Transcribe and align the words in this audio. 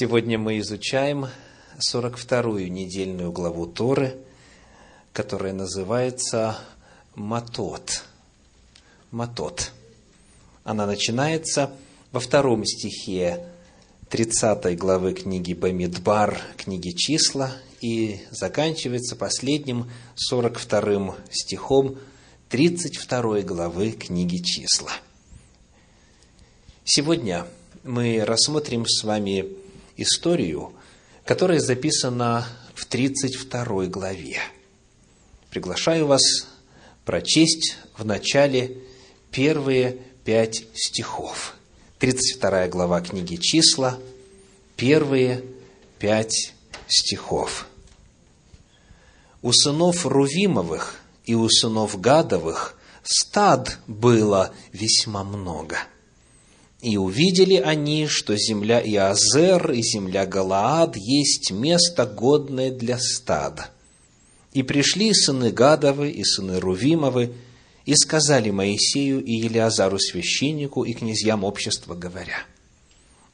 Сегодня 0.00 0.38
мы 0.38 0.60
изучаем 0.60 1.26
42-ю 1.92 2.68
недельную 2.68 3.32
главу 3.32 3.66
Торы, 3.66 4.16
которая 5.12 5.52
называется 5.52 6.56
Матот. 7.16 8.04
Матот. 9.10 9.72
Она 10.62 10.86
начинается 10.86 11.72
во 12.12 12.20
втором 12.20 12.64
стихе 12.64 13.44
30 14.08 14.78
главы 14.78 15.14
книги 15.14 15.52
Бамидбар, 15.52 16.40
книги 16.56 16.90
Числа, 16.90 17.50
и 17.80 18.20
заканчивается 18.30 19.16
последним 19.16 19.90
42 20.14 21.16
стихом 21.28 21.98
32 22.50 23.40
главы 23.40 23.90
книги 23.90 24.36
Числа. 24.36 24.92
Сегодня 26.84 27.48
мы 27.82 28.24
рассмотрим 28.24 28.86
с 28.86 29.02
вами 29.02 29.57
историю, 29.98 30.72
которая 31.24 31.60
записана 31.60 32.46
в 32.74 32.86
32 32.86 33.86
главе. 33.86 34.38
Приглашаю 35.50 36.06
вас 36.06 36.22
прочесть 37.04 37.76
в 37.96 38.06
начале 38.06 38.78
первые 39.30 39.98
пять 40.24 40.64
стихов. 40.74 41.54
32 41.98 42.68
глава 42.68 43.00
книги 43.00 43.36
«Числа», 43.36 43.98
первые 44.76 45.44
пять 45.98 46.54
стихов. 46.86 47.66
«У 49.42 49.52
сынов 49.52 50.06
Рувимовых 50.06 50.94
и 51.24 51.34
у 51.34 51.48
сынов 51.48 52.00
Гадовых 52.00 52.78
стад 53.02 53.78
было 53.86 54.54
весьма 54.72 55.24
много» 55.24 55.78
И 56.80 56.96
увидели 56.96 57.56
они, 57.56 58.06
что 58.06 58.36
земля 58.36 58.80
Иазер 58.80 59.72
и 59.72 59.82
земля 59.82 60.26
Галаад 60.26 60.96
есть 60.96 61.50
место, 61.50 62.06
годное 62.06 62.70
для 62.70 62.98
стада. 62.98 63.70
И 64.52 64.62
пришли 64.62 65.12
сыны 65.12 65.50
Гадовы 65.50 66.10
и 66.10 66.22
сыны 66.22 66.60
Рувимовы, 66.60 67.32
и 67.84 67.94
сказали 67.94 68.50
Моисею 68.50 69.24
и 69.24 69.32
Елиазару 69.32 69.98
священнику 69.98 70.84
и 70.84 70.92
князьям 70.92 71.42
общества, 71.42 71.94
говоря, 71.94 72.44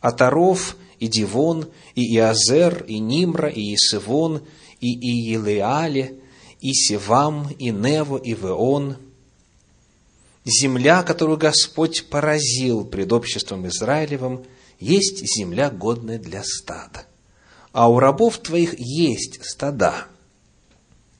«Атаров 0.01 0.77
и 1.01 1.09
Дивон, 1.09 1.67
и 1.95 2.15
Иазер, 2.15 2.85
и 2.85 2.99
Нимра, 2.99 3.49
и 3.49 3.75
Исывон, 3.75 4.43
и 4.81 4.93
Иелеале, 4.93 6.15
и 6.61 6.73
Севам, 6.73 7.51
и 7.59 7.71
Нево, 7.71 8.17
и 8.17 8.33
Веон– 8.33 8.97
земля, 10.45 11.03
которую 11.03 11.39
Господь 11.39 12.09
поразил 12.09 12.85
пред 12.85 13.13
обществом 13.13 13.67
Израилевым, 13.67 14.45
есть 14.79 15.25
земля, 15.37 15.71
годная 15.71 16.19
для 16.19 16.43
стада. 16.45 17.07
А 17.73 17.89
у 17.89 17.99
рабов 17.99 18.39
твоих 18.39 18.75
есть 18.79 19.45
стада. 19.45 20.07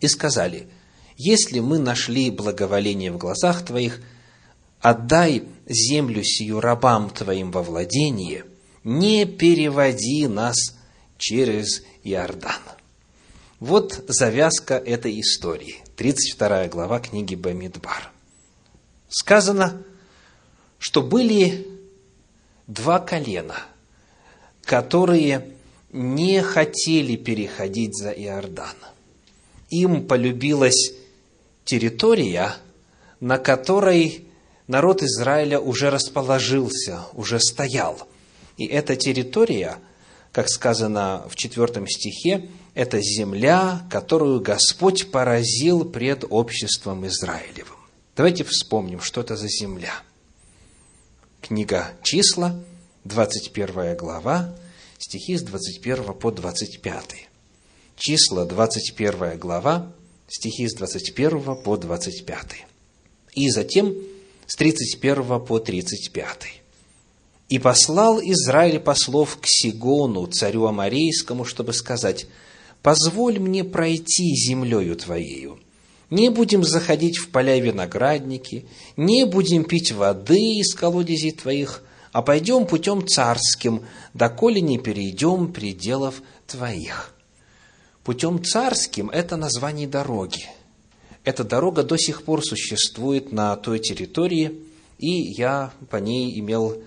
И 0.01 0.09
сказали, 0.09 0.69
если 1.17 1.61
мы 1.61 1.79
нашли 1.79 2.31
благоволение 2.31 3.11
в 3.11 3.19
глазах 3.19 3.65
твоих, 3.65 4.01
отдай 4.81 5.45
землю 5.67 6.23
сию 6.23 6.61
рабам 6.61 7.11
твоим 7.11 7.51
во 7.51 7.63
владение, 7.63 8.45
не 8.83 9.25
переводи 9.25 10.27
нас 10.27 10.57
через 11.17 11.83
Иордан. 12.03 12.61
Вот 13.61 14.05
завязка 14.09 14.75
этой 14.75 15.19
истории. 15.21 15.77
32 15.97 16.69
глава 16.69 17.01
книги 17.01 17.35
Бамидбар 17.35 18.14
сказано, 19.09 19.83
что 20.79 21.03
были 21.03 21.67
два 22.67 22.99
колена, 22.99 23.57
которые 24.65 25.51
не 25.93 26.43
хотели 26.43 27.17
переходить 27.17 27.97
за 27.97 28.11
Иордан. 28.11 28.75
Им 29.71 30.07
полюбилась 30.07 30.93
территория, 31.65 32.55
на 33.21 33.39
которой 33.39 34.27
народ 34.67 35.03
Израиля 35.03 35.61
уже 35.61 35.91
расположился, 35.91 37.03
уже 37.15 37.39
стоял. 37.41 38.09
И 38.57 38.67
эта 38.67 38.97
территория, 38.97 39.79
как 40.33 40.49
сказано 40.49 41.25
в 41.29 41.37
четвертом 41.37 41.89
стихе, 41.89 42.49
это 42.75 43.01
земля, 43.01 43.87
которую 43.91 44.41
Господь 44.41 45.11
поразил 45.11 45.85
пред 45.85 46.25
обществом 46.29 47.07
Израилевым. 47.07 47.84
Давайте 48.17 48.45
вспомним, 48.45 49.01
что 49.01 49.23
это 49.23 49.37
за 49.37 49.49
земля. 49.49 49.93
Книга 51.41 51.93
«Числа», 52.03 52.55
21 53.05 53.97
глава, 53.97 54.55
стихи 54.99 55.37
с 55.37 55.43
21 55.43 56.15
по 56.15 56.31
25. 56.31 57.29
Числа, 57.97 58.45
21 58.45 59.37
глава, 59.37 59.93
стихи 60.29 60.69
с 60.69 60.75
21 60.75 61.57
по 61.57 61.77
25. 61.77 62.67
И 63.35 63.51
затем 63.51 63.95
с 64.47 64.55
31 64.55 65.45
по 65.45 65.59
35. 65.59 66.63
«И 67.49 67.59
послал 67.59 68.21
Израиль 68.21 68.79
послов 68.79 69.39
к 69.41 69.47
Сигону, 69.47 70.27
царю 70.27 70.67
Амарейскому, 70.67 71.45
чтобы 71.45 71.73
сказать, 71.73 72.27
«Позволь 72.81 73.41
мне 73.41 73.65
пройти 73.65 74.35
землею 74.37 74.95
твоею, 74.95 75.59
не 76.11 76.29
будем 76.29 76.65
заходить 76.65 77.19
в 77.19 77.31
поля 77.31 77.59
виноградники, 77.59 78.67
не 78.97 79.25
будем 79.25 79.65
пить 79.65 79.93
воды 79.93 80.59
из 80.59 80.75
колодезей 80.75 81.33
твоих, 81.33 81.83
а 82.13 82.23
пойдем 82.23 82.67
путем 82.67 83.07
царским, 83.07 83.83
доколе 84.13 84.61
не 84.61 84.79
перейдем 84.79 85.53
пределов 85.53 86.23
твоих. 86.47 87.13
Путем 88.05 88.45
царским– 88.45 89.11
это 89.11 89.37
название 89.37 89.89
дороги. 89.89 90.47
Эта 91.25 91.43
дорога 91.43 91.83
до 91.83 91.97
сих 91.97 92.23
пор 92.23 92.45
существует 92.45 93.33
на 93.33 93.57
той 93.57 93.79
территории, 93.79 94.61
и 94.99 95.09
я 95.09 95.73
по 95.91 95.97
ней 95.97 96.39
имел 96.39 96.83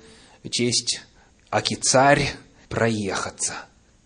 честь, 0.50 1.02
аки 1.50 1.74
царь, 1.74 2.34
проехаться. 2.70 3.54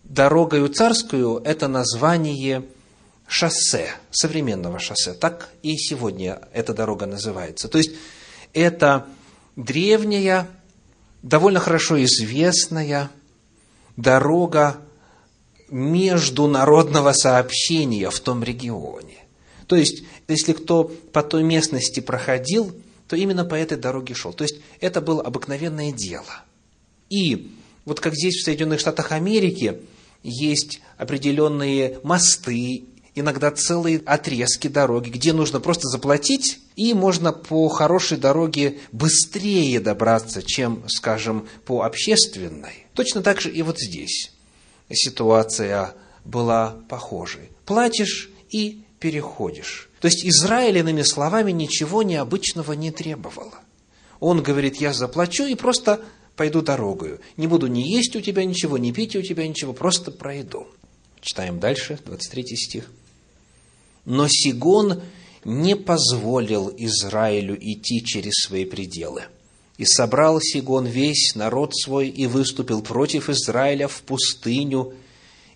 Дорогою 0.05 0.69
царскую– 0.69 1.41
это 1.45 1.67
название– 1.67 2.63
шоссе, 3.31 3.93
современного 4.11 4.77
шоссе. 4.77 5.13
Так 5.13 5.49
и 5.63 5.77
сегодня 5.77 6.41
эта 6.51 6.73
дорога 6.73 7.05
называется. 7.05 7.69
То 7.69 7.77
есть, 7.77 7.91
это 8.51 9.07
древняя, 9.55 10.49
довольно 11.23 11.61
хорошо 11.61 12.03
известная 12.03 13.09
дорога 13.95 14.81
международного 15.69 17.13
сообщения 17.13 18.09
в 18.09 18.19
том 18.19 18.43
регионе. 18.43 19.19
То 19.67 19.77
есть, 19.77 20.03
если 20.27 20.51
кто 20.51 20.83
по 20.83 21.23
той 21.23 21.43
местности 21.43 22.01
проходил, 22.01 22.75
то 23.07 23.15
именно 23.15 23.45
по 23.45 23.55
этой 23.55 23.77
дороге 23.77 24.13
шел. 24.13 24.33
То 24.33 24.43
есть, 24.43 24.57
это 24.81 24.99
было 24.99 25.23
обыкновенное 25.23 25.93
дело. 25.93 26.43
И 27.09 27.55
вот 27.85 28.01
как 28.01 28.13
здесь, 28.13 28.35
в 28.35 28.43
Соединенных 28.43 28.81
Штатах 28.81 29.13
Америки, 29.13 29.79
есть 30.21 30.81
определенные 30.97 31.99
мосты 32.03 32.83
иногда 33.15 33.51
целые 33.51 33.99
отрезки 34.05 34.67
дороги, 34.67 35.09
где 35.09 35.33
нужно 35.33 35.59
просто 35.59 35.87
заплатить, 35.87 36.59
и 36.75 36.93
можно 36.93 37.31
по 37.33 37.67
хорошей 37.69 38.17
дороге 38.17 38.79
быстрее 38.91 39.79
добраться, 39.79 40.41
чем, 40.41 40.83
скажем, 40.87 41.47
по 41.65 41.83
общественной. 41.83 42.87
Точно 42.93 43.21
так 43.21 43.41
же 43.41 43.51
и 43.51 43.61
вот 43.61 43.79
здесь 43.79 44.31
ситуация 44.93 45.93
была 46.25 46.75
похожей. 46.89 47.49
Платишь 47.65 48.29
и 48.49 48.83
переходишь. 48.99 49.89
То 49.99 50.07
есть 50.07 50.25
Израиль, 50.25 50.77
иными 50.77 51.01
словами, 51.01 51.51
ничего 51.51 52.03
необычного 52.03 52.73
не 52.73 52.91
требовало. 52.91 53.59
Он 54.19 54.43
говорит, 54.43 54.77
я 54.77 54.93
заплачу 54.93 55.45
и 55.45 55.55
просто 55.55 56.01
пойду 56.35 56.61
дорогою. 56.61 57.19
Не 57.37 57.47
буду 57.47 57.67
ни 57.67 57.81
есть 57.81 58.15
у 58.15 58.21
тебя 58.21 58.45
ничего, 58.45 58.77
ни 58.77 58.91
пить 58.91 59.15
у 59.15 59.21
тебя 59.21 59.47
ничего, 59.47 59.73
просто 59.73 60.11
пройду. 60.11 60.67
Читаем 61.21 61.59
дальше, 61.59 61.99
23 62.05 62.55
стих. 62.55 62.91
Но 64.05 64.27
Сигон 64.27 65.01
не 65.43 65.75
позволил 65.75 66.73
Израилю 66.77 67.57
идти 67.59 68.03
через 68.03 68.33
свои 68.45 68.65
пределы. 68.65 69.23
И 69.77 69.85
собрал 69.85 70.39
Сигон 70.39 70.85
весь 70.85 71.33
народ 71.35 71.75
свой 71.75 72.07
и 72.07 72.27
выступил 72.27 72.81
против 72.81 73.29
Израиля 73.29 73.87
в 73.87 74.01
пустыню, 74.03 74.93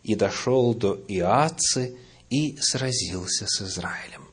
и 0.04 0.16
дошел 0.16 0.74
до 0.74 1.00
Иацы, 1.08 1.98
и 2.30 2.58
сразился 2.60 3.46
с 3.48 3.62
Израилем. 3.62 4.24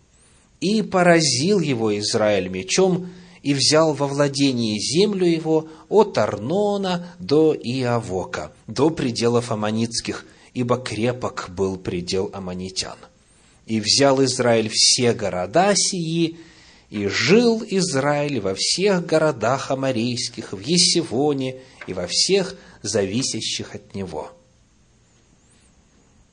И 0.60 0.82
поразил 0.82 1.60
его 1.60 1.98
Израиль 1.98 2.48
мечом, 2.48 3.10
и 3.42 3.54
взял 3.54 3.92
во 3.92 4.06
владение 4.06 4.78
землю 4.78 5.26
его 5.26 5.68
от 5.88 6.16
Арнона 6.16 7.14
до 7.18 7.54
Иавока, 7.54 8.52
до 8.66 8.90
пределов 8.90 9.50
аммонитских, 9.50 10.24
ибо 10.54 10.76
крепок 10.76 11.50
был 11.50 11.76
предел 11.76 12.30
аммонитян. 12.32 12.96
И 13.66 13.80
взял 13.80 14.22
Израиль 14.24 14.70
все 14.72 15.12
города 15.12 15.74
сии, 15.76 16.38
и 16.90 17.06
жил 17.06 17.62
Израиль 17.66 18.40
во 18.40 18.54
всех 18.54 19.06
городах 19.06 19.70
амарейских, 19.70 20.52
в 20.52 20.60
Есивоне 20.60 21.56
и 21.86 21.94
во 21.94 22.06
всех 22.06 22.56
зависящих 22.82 23.74
от 23.74 23.94
него. 23.94 24.32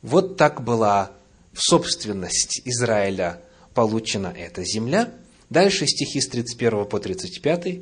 Вот 0.01 0.37
так 0.37 0.63
была 0.63 1.11
в 1.53 1.61
собственность 1.61 2.61
Израиля 2.65 3.41
получена 3.73 4.33
эта 4.35 4.63
земля. 4.63 5.13
Дальше 5.49 5.87
стихи 5.87 6.21
с 6.21 6.27
31 6.27 6.85
по 6.85 6.99
35. 6.99 7.79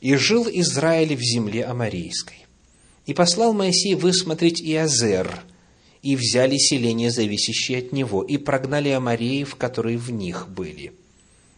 «И 0.00 0.14
жил 0.16 0.48
Израиль 0.48 1.16
в 1.16 1.20
земле 1.20 1.64
Амарийской. 1.64 2.46
И 3.06 3.14
послал 3.14 3.52
Моисей 3.52 3.94
высмотреть 3.94 4.62
Иозер, 4.62 5.42
и 6.02 6.16
взяли 6.16 6.56
селения, 6.56 7.10
зависящие 7.10 7.78
от 7.78 7.92
него, 7.92 8.22
и 8.22 8.36
прогнали 8.38 8.88
Амареев, 8.88 9.56
которые 9.56 9.98
в 9.98 10.10
них 10.10 10.48
были. 10.48 10.92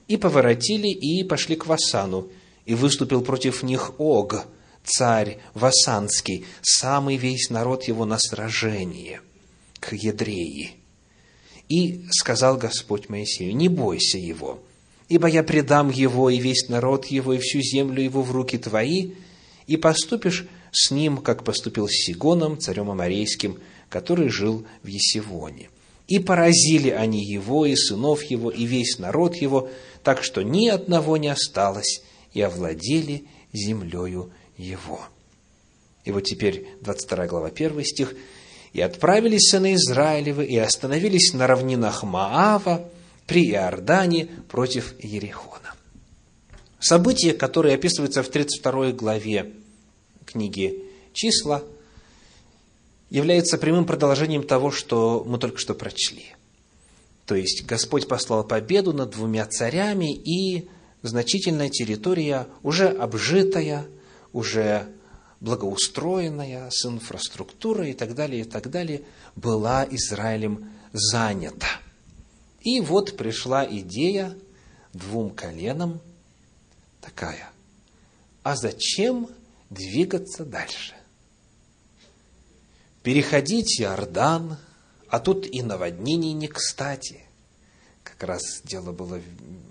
И 0.08 0.16
поворотили, 0.16 0.88
и 0.88 1.22
пошли 1.24 1.56
к 1.56 1.66
Васану, 1.66 2.28
и 2.66 2.74
выступил 2.74 3.22
против 3.22 3.62
них 3.62 3.92
Ог, 3.98 4.46
царь 4.84 5.38
Васанский, 5.54 6.44
самый 6.60 7.16
весь 7.16 7.50
народ 7.50 7.84
его 7.84 8.04
на 8.04 8.18
сражение, 8.18 9.20
к 9.80 9.92
Едреи. 9.92 10.72
И 11.68 12.04
сказал 12.10 12.56
Господь 12.56 13.08
Моисею, 13.08 13.54
не 13.56 13.68
бойся 13.68 14.18
его, 14.18 14.62
ибо 15.08 15.28
я 15.28 15.42
предам 15.42 15.90
его 15.90 16.30
и 16.30 16.38
весь 16.38 16.68
народ 16.68 17.06
его, 17.06 17.32
и 17.32 17.38
всю 17.38 17.60
землю 17.60 18.02
его 18.02 18.22
в 18.22 18.32
руки 18.32 18.58
твои, 18.58 19.12
и 19.66 19.76
поступишь 19.76 20.46
с 20.72 20.90
ним, 20.90 21.18
как 21.18 21.44
поступил 21.44 21.86
с 21.88 21.92
Сигоном, 21.92 22.58
царем 22.58 22.90
Амарейским, 22.90 23.58
который 23.92 24.30
жил 24.30 24.66
в 24.82 24.86
Есивоне. 24.86 25.68
И 26.08 26.18
поразили 26.18 26.88
они 26.88 27.22
его, 27.22 27.66
и 27.66 27.76
сынов 27.76 28.24
его, 28.24 28.50
и 28.50 28.64
весь 28.64 28.98
народ 28.98 29.36
его, 29.36 29.68
так 30.02 30.24
что 30.24 30.42
ни 30.42 30.68
одного 30.68 31.18
не 31.18 31.28
осталось, 31.28 32.02
и 32.32 32.40
овладели 32.40 33.26
землею 33.52 34.32
его. 34.56 35.00
И 36.04 36.10
вот 36.10 36.22
теперь 36.22 36.66
22 36.80 37.26
глава, 37.26 37.48
1 37.48 37.84
стих. 37.84 38.14
«И 38.72 38.80
отправились 38.80 39.50
сыны 39.50 39.74
Израилевы, 39.74 40.46
и 40.46 40.56
остановились 40.56 41.34
на 41.34 41.46
равнинах 41.46 42.02
Маава 42.02 42.88
при 43.26 43.50
Иордане 43.50 44.28
против 44.48 44.94
Ерехона». 45.04 45.74
Событие, 46.80 47.34
которое 47.34 47.74
описывается 47.74 48.22
в 48.22 48.28
32 48.28 48.92
главе 48.92 49.52
книги 50.24 50.82
«Числа», 51.12 51.62
является 53.12 53.58
прямым 53.58 53.84
продолжением 53.84 54.42
того, 54.42 54.70
что 54.70 55.22
мы 55.26 55.38
только 55.38 55.58
что 55.58 55.74
прочли. 55.74 56.34
То 57.26 57.34
есть 57.34 57.66
Господь 57.66 58.08
послал 58.08 58.42
победу 58.42 58.94
над 58.94 59.10
двумя 59.10 59.44
царями, 59.44 60.14
и 60.14 60.66
значительная 61.02 61.68
территория, 61.68 62.46
уже 62.62 62.88
обжитая, 62.88 63.84
уже 64.32 64.88
благоустроенная, 65.40 66.70
с 66.70 66.86
инфраструктурой 66.86 67.90
и 67.90 67.92
так 67.92 68.14
далее, 68.14 68.40
и 68.40 68.44
так 68.44 68.70
далее, 68.70 69.02
была 69.36 69.86
Израилем 69.90 70.70
занята. 70.94 71.68
И 72.62 72.80
вот 72.80 73.18
пришла 73.18 73.66
идея 73.68 74.34
двум 74.94 75.28
коленам 75.28 76.00
такая. 77.02 77.50
А 78.42 78.56
зачем 78.56 79.28
двигаться 79.68 80.46
дальше? 80.46 80.94
Переходить 83.02 83.80
Иордан, 83.80 84.56
а 85.08 85.18
тут 85.18 85.46
и 85.46 85.62
наводнение 85.62 86.32
не 86.32 86.46
кстати. 86.46 87.24
Как 88.04 88.22
раз 88.22 88.62
дело 88.64 88.92
было 88.92 89.20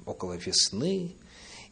около 0.06 0.33
весны, 0.33 1.13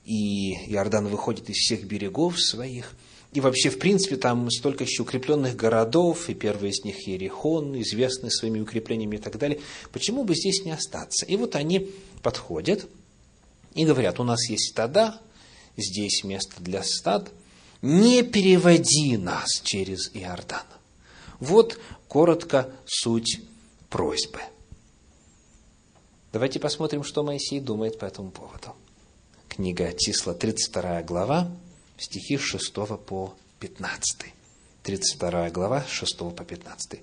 и 0.06 0.53
Иордан 0.73 1.07
выходит 1.07 1.50
из 1.50 1.57
всех 1.57 1.83
берегов 1.83 2.39
своих. 2.39 2.95
И 3.33 3.41
вообще, 3.41 3.69
в 3.69 3.77
принципе, 3.77 4.15
там 4.15 4.50
столько 4.50 4.85
еще 4.85 5.03
укрепленных 5.03 5.56
городов, 5.56 6.29
и 6.29 6.33
первый 6.33 6.71
из 6.71 6.83
них 6.83 7.07
Ерихон, 7.07 7.79
известный 7.81 8.31
своими 8.31 8.59
укреплениями 8.59 9.17
и 9.17 9.19
так 9.19 9.38
далее. 9.38 9.59
Почему 9.91 10.23
бы 10.23 10.35
здесь 10.35 10.65
не 10.65 10.71
остаться? 10.71 11.25
И 11.25 11.35
вот 11.35 11.56
они 11.56 11.91
подходят 12.23 12.88
и 13.75 13.85
говорят, 13.85 14.19
у 14.19 14.23
нас 14.23 14.50
есть 14.50 14.71
стада, 14.71 15.19
здесь 15.77 16.23
место 16.23 16.56
для 16.59 16.83
стад, 16.83 17.29
не 17.81 18.23
переводи 18.23 19.17
нас 19.17 19.61
через 19.63 20.09
Иордан. 20.15 20.63
Вот 21.39 21.80
коротко 22.07 22.69
суть 22.86 23.41
просьбы. 23.89 24.39
Давайте 26.31 26.59
посмотрим, 26.59 27.03
что 27.03 27.24
Моисей 27.24 27.59
думает 27.59 27.97
по 27.97 28.06
этому 28.06 28.31
поводу 28.31 28.75
книга 29.59 29.91
числа, 29.97 30.33
32 30.33 31.01
глава, 31.01 31.51
стихи 31.97 32.38
с 32.38 32.41
6 32.41 32.74
по 33.06 33.33
15. 33.59 34.33
32 34.83 35.50
глава, 35.50 35.83
с 35.83 35.89
6 35.89 36.18
по 36.18 36.45
15. 36.45 37.01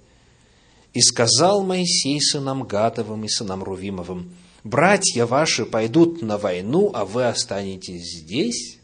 «И 0.95 1.01
сказал 1.03 1.63
Моисей 1.63 2.19
сынам 2.23 2.63
Гадовым 2.63 3.25
и 3.25 3.29
сынам 3.29 3.63
Рувимовым, 3.63 4.35
«Братья 4.65 5.27
ваши 5.27 5.67
пойдут 5.67 6.23
на 6.23 6.39
войну, 6.39 6.91
а 6.95 7.05
вы 7.05 7.27
останетесь 7.27 8.21
здесь? 8.23 8.79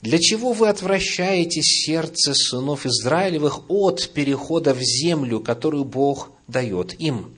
Для 0.00 0.18
чего 0.18 0.52
вы 0.52 0.68
отвращаете 0.68 1.60
сердце 1.62 2.34
сынов 2.34 2.86
Израилевых 2.86 3.68
от 3.68 4.10
перехода 4.10 4.72
в 4.74 4.80
землю, 4.80 5.40
которую 5.40 5.84
Бог 5.84 6.30
дает 6.46 7.00
им?» 7.00 7.34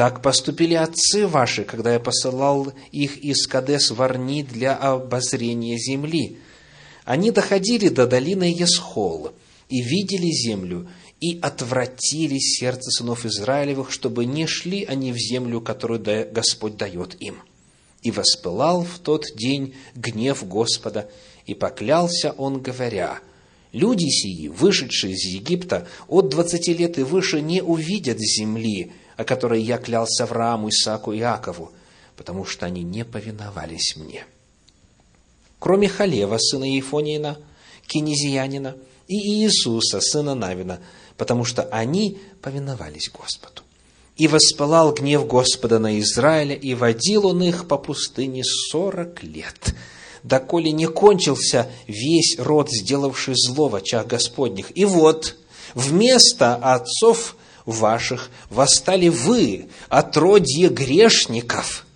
Так 0.00 0.22
поступили 0.22 0.72
отцы 0.72 1.26
ваши, 1.26 1.64
когда 1.64 1.92
я 1.92 2.00
посылал 2.00 2.72
их 2.90 3.18
из 3.18 3.46
Кадес 3.46 3.90
Варни 3.90 4.42
для 4.42 4.74
обозрения 4.74 5.76
земли. 5.78 6.38
Они 7.04 7.30
доходили 7.30 7.88
до 7.88 8.06
долины 8.06 8.44
Есхол 8.44 9.32
и 9.68 9.82
видели 9.82 10.30
землю, 10.30 10.88
и 11.20 11.38
отвратили 11.42 12.38
сердце 12.38 12.90
сынов 12.90 13.26
Израилевых, 13.26 13.90
чтобы 13.90 14.24
не 14.24 14.46
шли 14.46 14.84
они 14.84 15.12
в 15.12 15.18
землю, 15.18 15.60
которую 15.60 16.00
Господь 16.32 16.78
дает 16.78 17.20
им. 17.20 17.42
И 18.02 18.10
воспылал 18.10 18.82
в 18.82 18.98
тот 18.98 19.26
день 19.34 19.74
гнев 19.94 20.46
Господа, 20.46 21.10
и 21.46 21.54
поклялся 21.54 22.32
он, 22.32 22.60
говоря, 22.60 23.20
«Люди 23.72 24.08
сии, 24.08 24.48
вышедшие 24.48 25.14
из 25.14 25.24
Египта, 25.24 25.86
от 26.08 26.28
двадцати 26.28 26.74
лет 26.74 26.98
и 26.98 27.02
выше 27.02 27.40
не 27.40 27.62
увидят 27.62 28.18
земли, 28.18 28.92
о 29.16 29.24
которой 29.24 29.62
я 29.62 29.78
клялся 29.78 30.24
Аврааму, 30.24 30.70
Исааку 30.70 31.12
и 31.12 31.18
Иакову, 31.18 31.72
потому 32.16 32.44
что 32.44 32.66
они 32.66 32.82
не 32.82 33.04
повиновались 33.04 33.96
мне. 33.96 34.24
Кроме 35.58 35.88
Халева, 35.88 36.38
сына 36.38 36.64
Ефониина, 36.64 37.38
кинезиянина, 37.86 38.76
и 39.08 39.16
Иисуса, 39.16 40.00
сына 40.00 40.34
Навина, 40.34 40.80
потому 41.16 41.44
что 41.44 41.64
они 41.64 42.18
повиновались 42.40 43.10
Господу. 43.10 43.62
И 44.20 44.28
воспылал 44.28 44.92
гнев 44.92 45.26
Господа 45.26 45.78
на 45.78 45.98
Израиля, 45.98 46.54
и 46.54 46.74
водил 46.74 47.28
он 47.28 47.42
их 47.42 47.66
по 47.66 47.78
пустыне 47.78 48.42
сорок 48.44 49.22
лет, 49.22 49.74
доколе 50.22 50.72
не 50.72 50.84
кончился 50.84 51.70
весь 51.86 52.38
род, 52.38 52.68
сделавший 52.70 53.32
зло 53.34 53.68
в 53.70 53.76
очах 53.76 54.06
Господних. 54.06 54.76
И 54.76 54.84
вот, 54.84 55.36
вместо 55.72 56.54
отцов 56.56 57.34
ваших 57.64 58.28
восстали 58.50 59.08
вы, 59.08 59.68
отродье 59.88 60.68
грешников, 60.68 61.86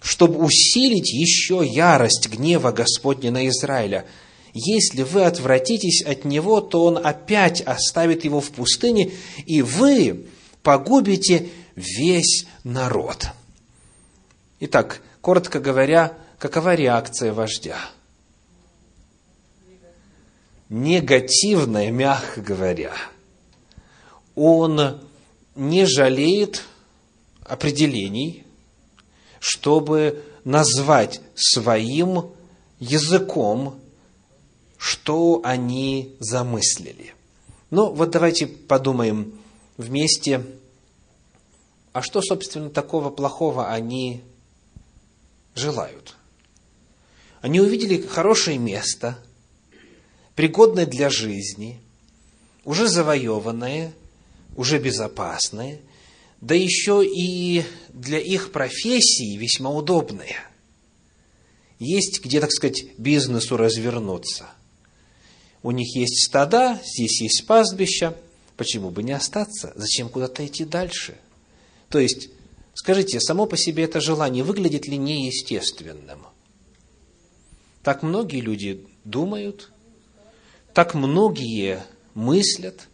чтобы 0.00 0.44
усилить 0.44 1.12
еще 1.12 1.64
ярость 1.64 2.28
гнева 2.28 2.72
Господня 2.72 3.30
на 3.30 3.46
Израиля. 3.46 4.04
Если 4.52 5.04
вы 5.04 5.22
отвратитесь 5.22 6.02
от 6.02 6.24
него, 6.24 6.60
то 6.60 6.86
он 6.86 6.98
опять 6.98 7.60
оставит 7.60 8.24
его 8.24 8.40
в 8.40 8.50
пустыне, 8.50 9.12
и 9.46 9.62
вы 9.62 10.26
погубите 10.62 11.50
весь 11.76 12.46
народ. 12.64 13.28
Итак, 14.60 15.00
коротко 15.20 15.60
говоря, 15.60 16.16
какова 16.38 16.74
реакция 16.74 17.32
вождя? 17.32 17.78
Негативная, 20.68 21.90
мягко 21.90 22.40
говоря– 22.40 22.92
он 24.34 25.00
не 25.54 25.84
жалеет 25.86 26.62
определений, 27.44 28.44
чтобы 29.40 30.24
назвать 30.44 31.20
своим 31.34 32.30
языком, 32.78 33.78
что 34.78 35.40
они 35.44 36.16
замыслили. 36.18 37.14
Ну, 37.70 37.92
вот 37.92 38.10
давайте 38.10 38.46
подумаем 38.46 39.38
вместе, 39.76 40.44
а 41.92 42.02
что, 42.02 42.22
собственно, 42.22 42.70
такого 42.70 43.10
плохого 43.10 43.70
они 43.70 44.22
желают? 45.54 46.16
Они 47.40 47.60
увидели 47.60 48.00
хорошее 48.00 48.58
место, 48.58 49.18
пригодное 50.34 50.86
для 50.86 51.10
жизни, 51.10 51.80
уже 52.64 52.88
завоеванное– 52.88 53.92
уже 54.56 54.78
безопасные, 54.78 55.80
да 56.40 56.54
еще 56.54 57.04
и 57.04 57.64
для 57.92 58.18
их 58.18 58.52
профессии 58.52 59.36
весьма 59.36 59.70
удобные. 59.70 60.36
Есть 61.78 62.22
где, 62.24 62.40
так 62.40 62.52
сказать, 62.52 62.84
бизнесу 62.98 63.56
развернуться. 63.56 64.46
У 65.62 65.70
них 65.70 65.96
есть 65.96 66.26
стада, 66.26 66.80
здесь 66.84 67.20
есть 67.20 67.46
пастбища, 67.46 68.16
почему 68.56 68.90
бы 68.90 69.02
не 69.02 69.12
остаться? 69.12 69.72
Зачем 69.74 70.08
куда-то 70.08 70.46
идти 70.46 70.64
дальше? 70.64 71.16
То 71.88 71.98
есть, 71.98 72.30
скажите, 72.74 73.20
само 73.20 73.46
по 73.46 73.56
себе 73.56 73.84
это 73.84 74.00
желание 74.00 74.44
выглядит 74.44 74.86
ли 74.86 74.96
неестественным? 74.96 76.26
Так 77.82 78.02
многие 78.02 78.40
люди 78.40 78.86
думают, 79.04 79.70
так 80.72 80.94
многие 80.94 81.84
мыслят. 82.14 82.88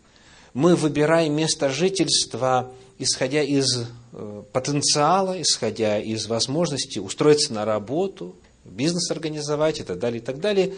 Мы 0.55 0.75
выбираем 0.75 1.35
место 1.35 1.69
жительства, 1.69 2.73
исходя 2.99 3.43
из 3.43 3.87
э, 4.13 4.43
потенциала, 4.53 5.41
исходя 5.41 6.01
из 6.01 6.27
возможности 6.27 6.99
устроиться 6.99 7.53
на 7.53 7.65
работу, 7.65 8.35
бизнес 8.65 9.11
организовать 9.11 9.81
и 9.81 9.85
так 9.85 9.99
далее, 9.99 10.21
и 10.21 10.25
так 10.25 10.41
далее. 10.41 10.75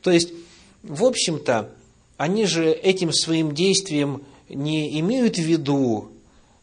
То 0.00 0.10
есть, 0.10 0.30
в 0.82 1.04
общем-то, 1.04 1.70
они 2.16 2.46
же 2.46 2.70
этим 2.70 3.12
своим 3.12 3.54
действием 3.54 4.22
не 4.48 4.98
имеют 5.00 5.36
в 5.36 5.42
виду 5.42 6.10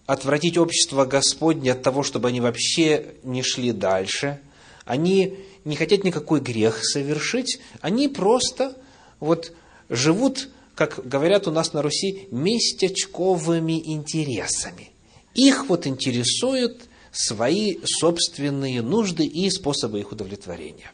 отвратить 0.05 0.57
общество 0.57 1.05
Господне 1.05 1.73
от 1.73 1.83
того, 1.83 2.03
чтобы 2.03 2.29
они 2.29 2.41
вообще 2.41 3.13
не 3.23 3.43
шли 3.43 3.71
дальше. 3.71 4.39
Они 4.85 5.37
не 5.65 5.75
хотят 5.75 6.03
никакой 6.03 6.39
грех 6.39 6.83
совершить, 6.83 7.59
они 7.81 8.07
просто 8.07 8.75
вот 9.19 9.53
живут, 9.89 10.49
как 10.75 11.07
говорят 11.07 11.47
у 11.47 11.51
нас 11.51 11.73
на 11.73 11.81
Руси, 11.81 12.27
местечковыми 12.31 13.79
интересами. 13.93 14.89
Их 15.35 15.69
вот 15.69 15.85
интересуют 15.85 16.89
свои 17.11 17.77
собственные 17.85 18.81
нужды 18.81 19.25
и 19.25 19.49
способы 19.49 19.99
их 19.99 20.11
удовлетворения. 20.11 20.91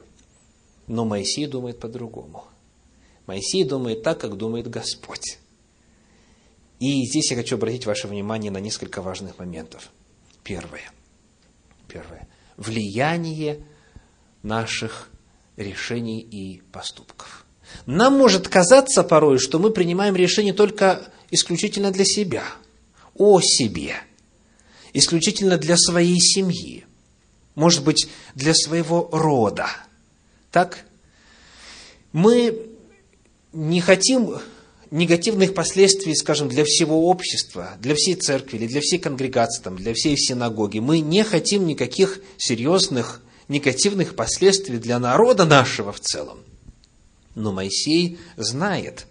Но 0.87 1.05
Моисей 1.05 1.47
думает 1.47 1.79
по-другому. 1.79 2.45
Моисей 3.27 3.63
думает 3.63 4.03
так, 4.03 4.19
как 4.19 4.37
думает 4.37 4.69
Господь. 4.69 5.39
И 6.79 7.05
здесь 7.05 7.31
я 7.31 7.37
хочу 7.37 7.55
обратить 7.55 7.85
ваше 7.85 8.07
внимание 8.07 8.51
на 8.51 8.59
несколько 8.59 9.01
важных 9.01 9.39
моментов. 9.39 9.89
Первое. 10.43 10.91
Первое. 11.87 12.27
Влияние 12.57 13.65
наших 14.43 15.09
решений 15.57 16.21
и 16.21 16.61
поступков. 16.71 17.45
Нам 17.85 18.17
может 18.17 18.47
казаться 18.47 19.03
порой, 19.03 19.39
что 19.39 19.57
мы 19.57 19.71
принимаем 19.71 20.15
решение 20.15 20.53
только 20.53 21.11
исключительно 21.31 21.91
для 21.91 22.05
себя, 22.05 22.43
о 23.15 23.39
себе, 23.41 23.95
исключительно 24.93 25.57
для 25.57 25.77
своей 25.77 26.19
семьи, 26.19 26.85
может 27.55 27.83
быть, 27.83 28.07
для 28.35 28.53
своего 28.53 29.09
рода. 29.11 29.67
Так? 30.51 30.85
Мы 32.11 32.74
не 33.55 33.79
хотим 33.79 34.37
негативных 34.91 35.53
последствий, 35.53 36.13
скажем, 36.13 36.49
для 36.49 36.65
всего 36.65 37.09
общества, 37.09 37.71
для 37.79 37.95
всей 37.95 38.15
церкви 38.15 38.57
или 38.57 38.67
для 38.67 38.81
всей 38.81 38.99
конгрегации, 38.99 39.63
там, 39.63 39.77
для 39.77 39.93
всей 39.93 40.17
синагоги. 40.17 40.79
Мы 40.79 40.99
не 40.99 41.23
хотим 41.23 41.65
никаких 41.65 42.19
серьезных 42.37 43.21
негативных 43.47 44.15
последствий 44.15 44.77
для 44.77 44.99
народа 44.99 45.45
нашего 45.45 45.91
в 45.91 45.99
целом. 46.01 46.39
Но 47.33 47.51
Моисей 47.51 48.19
знает, 48.35 49.07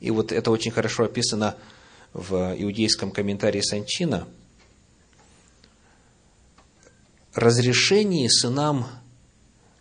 и 0.00 0.10
вот 0.10 0.32
это 0.32 0.50
очень 0.50 0.72
хорошо 0.72 1.04
описано 1.04 1.56
в 2.12 2.54
иудейском 2.58 3.12
комментарии 3.12 3.60
Санчина, 3.60 4.26
разрешение 7.34 8.28
сынам 8.28 8.86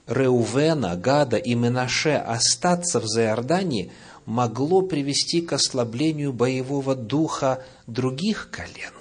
Реувена, 0.07 0.95
Гада 0.95 1.37
и 1.37 1.53
Менаше 1.53 2.15
остаться 2.15 2.99
в 2.99 3.07
Заордании 3.07 3.91
могло 4.25 4.81
привести 4.81 5.41
к 5.41 5.53
ослаблению 5.53 6.33
боевого 6.33 6.95
духа 6.95 7.63
других 7.87 8.49
колен, 8.49 8.93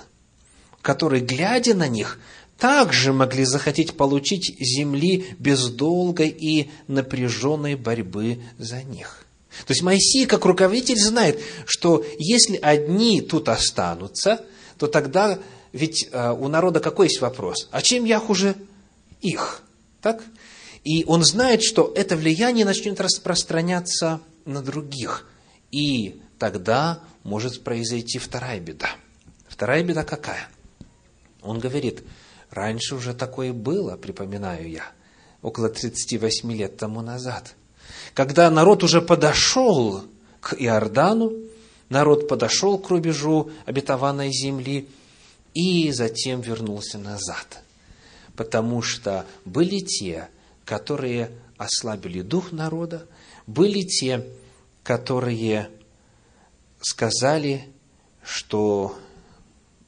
которые, 0.83 1.23
глядя 1.23 1.75
на 1.75 1.89
них, 1.89 2.19
также 2.59 3.13
могли 3.13 3.45
захотеть 3.45 3.97
получить 3.97 4.57
земли 4.59 5.27
без 5.39 5.69
долгой 5.69 6.29
и 6.29 6.71
напряженной 6.89 7.75
борьбы 7.75 8.41
за 8.59 8.83
них. 8.83 9.27
То 9.67 9.73
есть 9.73 9.83
Моисей, 9.83 10.27
как 10.27 10.45
руководитель, 10.45 10.99
знает, 10.99 11.41
что 11.67 12.05
если 12.19 12.57
одни 12.57 13.21
тут 13.21 13.49
останутся, 13.49 14.45
то 14.79 14.87
тогда 14.87 15.39
ведь 15.73 16.09
э, 16.11 16.33
у 16.33 16.49
народа 16.49 16.81
какой 16.81 17.07
есть 17.07 17.21
вопрос? 17.21 17.69
А 17.71 17.83
чем 17.83 18.05
я 18.05 18.19
хуже 18.19 18.55
их? 19.21 19.63
Так? 20.01 20.23
И 20.87 21.05
он 21.07 21.25
знает, 21.25 21.63
что 21.63 21.93
это 21.97 22.17
влияние 22.17 22.65
начнет 22.65 23.01
распространяться 23.01 24.21
на 24.45 24.63
других. 24.63 25.27
И 25.73 26.21
тогда 26.39 27.01
может 27.25 27.65
произойти 27.65 28.19
вторая 28.19 28.61
беда. 28.61 28.91
Вторая 29.49 29.83
беда 29.83 30.05
какая? 30.05 30.49
Он 31.43 31.59
говорит, 31.59 32.05
Раньше 32.51 32.95
уже 32.95 33.13
такое 33.13 33.53
было, 33.53 33.97
припоминаю 33.97 34.71
я, 34.71 34.85
около 35.43 35.69
38 35.69 36.51
лет 36.53 36.77
тому 36.77 37.03
назад. 37.03 37.55
Когда 38.15 38.51
народ 38.51 38.83
уже 38.83 39.03
подошел 39.03 40.05
к 40.41 40.55
Иордану, 40.55 41.33
народ 41.89 42.29
подошел 42.29 42.79
к 42.79 42.89
рубежу 42.89 43.51
обетованной 43.67 44.33
земли 44.33 44.89
и 45.55 45.91
затем 45.93 46.41
вернулся 46.41 46.99
назад. 46.99 47.63
Потому 48.37 48.83
что 48.83 49.27
были 49.45 49.81
те, 49.81 50.29
которые 50.67 51.31
ослабили 51.57 52.21
дух 52.21 52.53
народа, 52.53 53.07
были 53.47 53.83
те, 53.83 54.27
которые 54.83 55.71
сказали, 56.81 57.65
что 58.23 58.99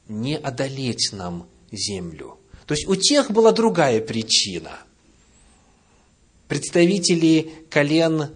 не 0.07 0.35
одолеть 0.35 1.09
нам 1.11 1.47
землю. 1.71 2.39
То 2.65 2.73
есть 2.73 2.87
у 2.87 2.95
тех 2.95 3.29
была 3.29 3.51
другая 3.51 4.01
причина. 4.01 4.71
Представители 6.47 7.51
колен 7.69 8.31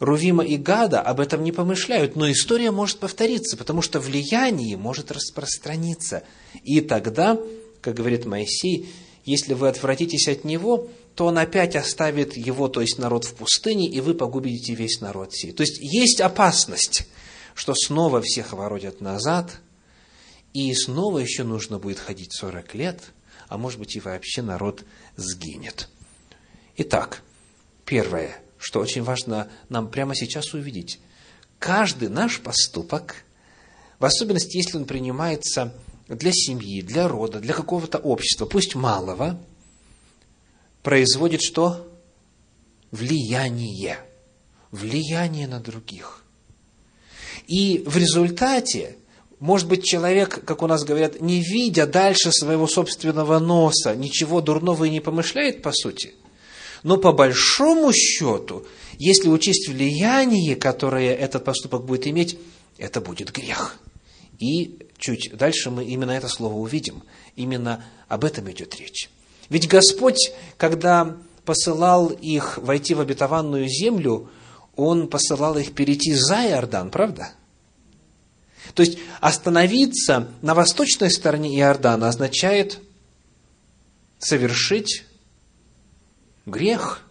Рувима 0.00 0.44
и 0.44 0.56
Гада 0.56 1.00
об 1.00 1.20
этом 1.20 1.44
не 1.44 1.52
помышляют, 1.52 2.16
но 2.16 2.30
история 2.30 2.72
может 2.72 2.98
повториться, 2.98 3.56
потому 3.56 3.80
что 3.80 4.00
влияние 4.00 4.76
может 4.76 5.12
распространиться. 5.12 6.24
И 6.64 6.80
тогда, 6.80 7.38
как 7.80 7.94
говорит 7.94 8.26
Моисей, 8.26 8.88
если 9.24 9.54
вы 9.54 9.68
отвратитесь 9.68 10.28
от 10.28 10.44
него, 10.44 10.90
то 11.14 11.26
он 11.26 11.38
опять 11.38 11.76
оставит 11.76 12.36
его, 12.36 12.68
то 12.68 12.80
есть 12.80 12.98
народ 12.98 13.24
в 13.24 13.34
пустыне, 13.34 13.88
и 13.88 14.00
вы 14.00 14.14
погубите 14.14 14.74
весь 14.74 15.00
народ 15.00 15.32
сей. 15.32 15.52
То 15.52 15.62
есть 15.62 15.78
есть 15.80 16.20
опасность, 16.20 17.06
что 17.54 17.74
снова 17.74 18.20
всех 18.20 18.52
воротят 18.52 19.00
назад, 19.00 19.60
и 20.52 20.72
снова 20.74 21.18
еще 21.18 21.44
нужно 21.44 21.78
будет 21.78 21.98
ходить 21.98 22.32
40 22.32 22.74
лет– 22.74 23.00
а 23.48 23.58
может 23.58 23.78
быть 23.78 23.96
и 23.96 24.00
вообще 24.00 24.42
народ 24.42 24.84
сгинет. 25.16 25.88
Итак, 26.76 27.22
первое, 27.84 28.42
что 28.58 28.80
очень 28.80 29.02
важно 29.02 29.48
нам 29.68 29.90
прямо 29.90 30.14
сейчас 30.14 30.54
увидеть. 30.54 30.98
Каждый 31.58 32.08
наш 32.08 32.40
поступок, 32.40 33.24
в 33.98 34.04
особенности, 34.04 34.56
если 34.56 34.76
он 34.76 34.86
принимается 34.86 35.72
для 36.08 36.32
семьи, 36.32 36.82
для 36.82 37.08
рода, 37.08 37.40
для 37.40 37.54
какого-то 37.54 37.98
общества, 37.98 38.46
пусть 38.46 38.74
малого, 38.74 39.40
производит 40.84 41.42
что? 41.42 41.90
Влияние. 42.92 43.98
Влияние 44.70 45.48
на 45.48 45.58
других. 45.58 46.22
И 47.48 47.82
в 47.84 47.96
результате 47.96 48.96
может 49.40 49.68
быть, 49.68 49.84
человек, 49.84 50.42
как 50.46 50.62
у 50.62 50.66
нас 50.66 50.84
говорят, 50.84 51.20
не 51.20 51.42
видя 51.42 51.86
дальше 51.86 52.32
своего 52.32 52.66
собственного 52.66 53.38
носа, 53.40 53.94
ничего 53.94 54.40
дурного 54.40 54.84
и 54.84 54.90
не 54.90 55.00
помышляет, 55.00 55.60
по 55.60 55.70
сути. 55.72 56.14
Но 56.82 56.96
по 56.96 57.12
большому 57.12 57.92
счету, 57.92 58.64
если 58.98 59.28
учесть 59.28 59.68
влияние, 59.68 60.56
которое 60.56 61.12
этот 61.14 61.44
поступок 61.44 61.84
будет 61.84 62.06
иметь, 62.06 62.38
это 62.78 63.02
будет 63.02 63.32
грех. 63.32 63.78
И 64.38 64.78
чуть 64.96 65.36
дальше 65.36 65.70
мы 65.70 65.84
именно 65.84 66.12
это 66.12 66.28
слово 66.28 66.54
увидим. 66.54 67.02
Именно 67.36 67.84
об 68.08 68.24
этом 68.24 68.50
идет 68.50 68.74
речь. 68.76 69.10
Ведь 69.48 69.68
Господь, 69.68 70.32
когда 70.56 71.16
посылал 71.44 72.08
их 72.08 72.58
войти 72.58 72.94
в 72.94 73.00
обетованную 73.00 73.68
землю, 73.68 74.30
Он 74.76 75.08
посылал 75.08 75.56
их 75.56 75.74
перейти 75.74 76.14
за 76.14 76.46
Иордан, 76.48 76.90
правда? 76.90 77.32
То 78.74 78.82
есть 78.82 78.98
остановиться 79.20 80.28
на 80.42 80.54
восточной 80.54 81.10
стороне 81.10 81.58
Иордана 81.60 82.08
означает 82.08 82.80
совершить 84.18 85.04
грех, 86.46 87.02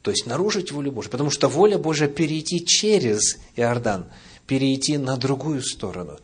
то 0.00 0.10
есть 0.10 0.26
нарушить 0.26 0.72
волю 0.72 0.92
Божию. 0.92 1.12
Потому 1.12 1.30
что 1.30 1.48
воля 1.48 1.78
Божия 1.78 2.08
перейти 2.08 2.64
через 2.64 3.38
Иордан, 3.56 4.06
перейти 4.46 4.98
на 4.98 5.16
другую 5.16 5.62
сторону. 5.62 6.18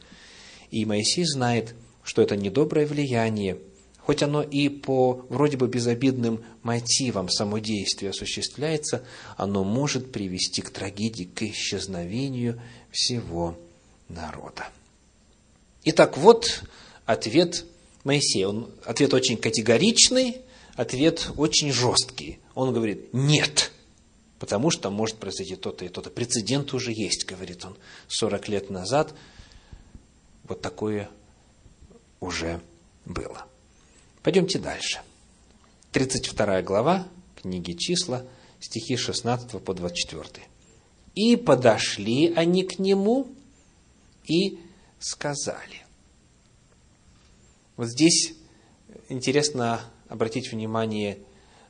И 0.71 0.85
Моисей 0.85 1.25
знает, 1.25 1.75
что 2.03 2.23
это 2.23 2.37
недоброе 2.37 2.87
влияние, 2.87 3.59
хоть 4.09 4.23
оно 4.23 4.43
и 4.43 4.71
по 4.71 5.27
вроде 5.29 5.59
бы 5.59 5.69
безобидным 5.69 6.43
мотивам 6.63 7.29
само 7.29 7.59
действие 7.59 8.09
осуществляется, 8.09 9.05
оно 9.37 9.65
может 9.65 10.13
привести 10.13 10.63
к 10.63 10.71
трагедии, 10.71 11.25
к 11.25 11.43
исчезновению 11.43 12.59
всего 12.91 13.59
народа. 14.09 14.69
Итак, 15.85 16.17
вот 16.17 16.65
ответ 17.05 17.67
Моисея. 18.05 18.49
Он, 18.49 18.71
ответ 18.87 19.13
очень 19.13 19.37
категоричный, 19.37 20.39
ответ 20.75 21.31
очень 21.37 21.71
жесткий. 21.71 22.39
Он 22.55 22.73
говорит, 22.73 23.13
нет, 23.13 23.73
потому 24.39 24.71
что 24.71 24.89
может 24.89 25.19
произойти 25.19 25.55
то-то 25.55 25.85
и 25.85 25.91
то-то. 25.91 26.09
Прецедент 26.09 26.73
уже 26.73 26.93
есть, 26.93 27.27
говорит 27.27 27.63
он, 27.67 27.77
40 28.07 28.49
лет 28.49 28.71
назад 28.71 29.15
вот 30.45 30.63
такое 30.63 31.11
уже 32.21 32.63
было. 33.05 33.45
Пойдемте 34.23 34.59
дальше. 34.59 35.01
32 35.93 36.63
глава 36.63 37.09
книги 37.37 37.73
«Числа», 37.73 38.27
стихи 38.61 38.97
16 38.97 39.63
по 39.63 39.75
24. 39.75 40.47
«И 41.15 41.37
подошли 41.37 42.33
они 42.35 42.65
к 42.65 42.79
нему 42.79 43.29
и 44.25 44.59
сказали». 44.99 45.87
Вот 47.77 47.89
здесь 47.89 48.35
интересно 49.09 49.81
обратить 50.09 50.51
внимание 50.51 51.19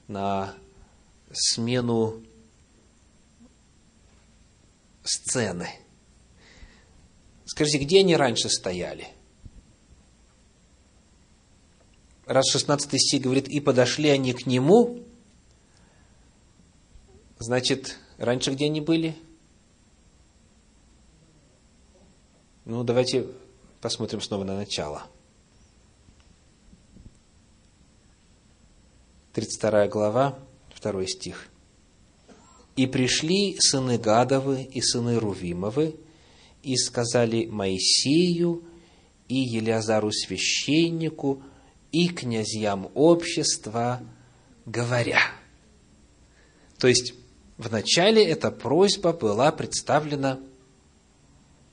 на 0.07 0.55
смену 1.33 2.23
сцены. 5.05 5.69
Скажите, 7.45 7.79
где 7.79 8.01
они 8.01 8.17
раньше 8.17 8.49
стояли? 8.49 9.09
Раз 12.29 12.51
16 12.51 13.01
стих 13.01 13.23
говорит, 13.23 13.49
и 13.49 13.59
подошли 13.59 14.11
они 14.11 14.35
к 14.35 14.45
нему, 14.45 15.03
значит, 17.39 17.97
раньше 18.19 18.51
где 18.51 18.67
они 18.67 18.83
были? 18.83 19.17
Ну, 22.67 22.85
давайте 22.85 23.27
посмотрим 23.81 24.21
снова 24.21 24.45
на 24.45 24.57
начало. 24.57 25.07
32 29.33 29.89
глава, 29.89 30.39
2 30.83 31.07
стих. 31.07 31.49
«И 32.77 32.87
пришли 32.87 33.57
сыны 33.59 33.97
Гадовы 33.97 34.65
и 34.65 34.83
сыны 34.83 35.19
Рувимовы, 35.19 35.99
и 36.63 36.77
сказали 36.77 37.47
Моисею 37.47 38.65
и 39.29 39.37
Елиазару 39.37 40.13
священнику 40.13 41.43
и 41.93 42.09
князьям 42.09 42.91
общества, 42.95 44.01
говоря». 44.67 45.21
То 46.79 46.89
есть, 46.89 47.15
вначале 47.57 48.25
эта 48.25 48.51
просьба 48.51 49.13
была 49.13 49.51
представлена 49.53 50.39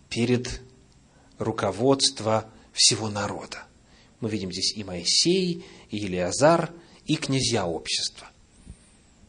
перед 0.09 0.61
руководство 1.37 2.49
всего 2.73 3.09
народа. 3.09 3.63
Мы 4.19 4.29
видим 4.29 4.51
здесь 4.51 4.73
и 4.75 4.83
Моисей, 4.83 5.65
и 5.89 5.97
Елиазар, 5.97 6.71
и 7.05 7.15
князья 7.15 7.67
общества. 7.67 8.27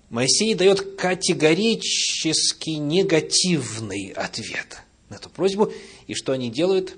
Моисей 0.08 0.54
дает 0.54 0.96
категорически 0.96 2.70
негативный 2.70 4.10
ответ 4.10 4.78
на 5.08 5.16
эту 5.16 5.28
просьбу. 5.28 5.72
И 6.06 6.14
что 6.14 6.32
они 6.32 6.50
делают? 6.50 6.96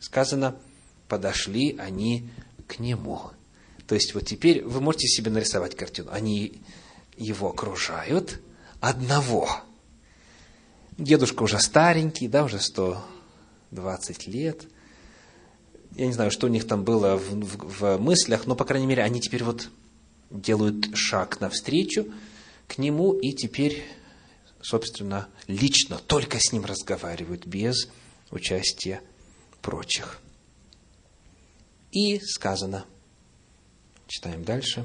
Сказано, 0.00 0.56
подошли 1.08 1.76
они 1.78 2.28
к 2.72 2.78
нему. 2.78 3.20
То 3.86 3.94
есть, 3.94 4.14
вот 4.14 4.24
теперь 4.24 4.64
вы 4.64 4.80
можете 4.80 5.06
себе 5.06 5.30
нарисовать 5.30 5.76
картину. 5.76 6.10
Они 6.10 6.62
его 7.16 7.50
окружают 7.50 8.40
одного. 8.80 9.60
Дедушка 10.96 11.42
уже 11.42 11.58
старенький, 11.58 12.28
да, 12.28 12.44
уже 12.44 12.58
120 12.58 14.26
лет. 14.28 14.66
Я 15.96 16.06
не 16.06 16.12
знаю, 16.12 16.30
что 16.30 16.46
у 16.46 16.50
них 16.50 16.66
там 16.66 16.84
было 16.84 17.16
в, 17.16 17.34
в, 17.34 17.80
в 17.80 17.98
мыслях, 17.98 18.46
но, 18.46 18.54
по 18.56 18.64
крайней 18.64 18.86
мере, 18.86 19.02
они 19.02 19.20
теперь 19.20 19.44
вот 19.44 19.68
делают 20.30 20.96
шаг 20.96 21.40
навстречу 21.40 22.06
к 22.66 22.78
нему 22.78 23.12
и 23.12 23.32
теперь, 23.32 23.84
собственно, 24.62 25.28
лично 25.46 25.98
только 25.98 26.38
с 26.40 26.52
ним 26.52 26.64
разговаривают, 26.64 27.46
без 27.46 27.90
участия 28.30 29.02
прочих. 29.60 30.21
И 31.92 32.18
сказано, 32.20 32.86
читаем 34.08 34.44
дальше, 34.44 34.84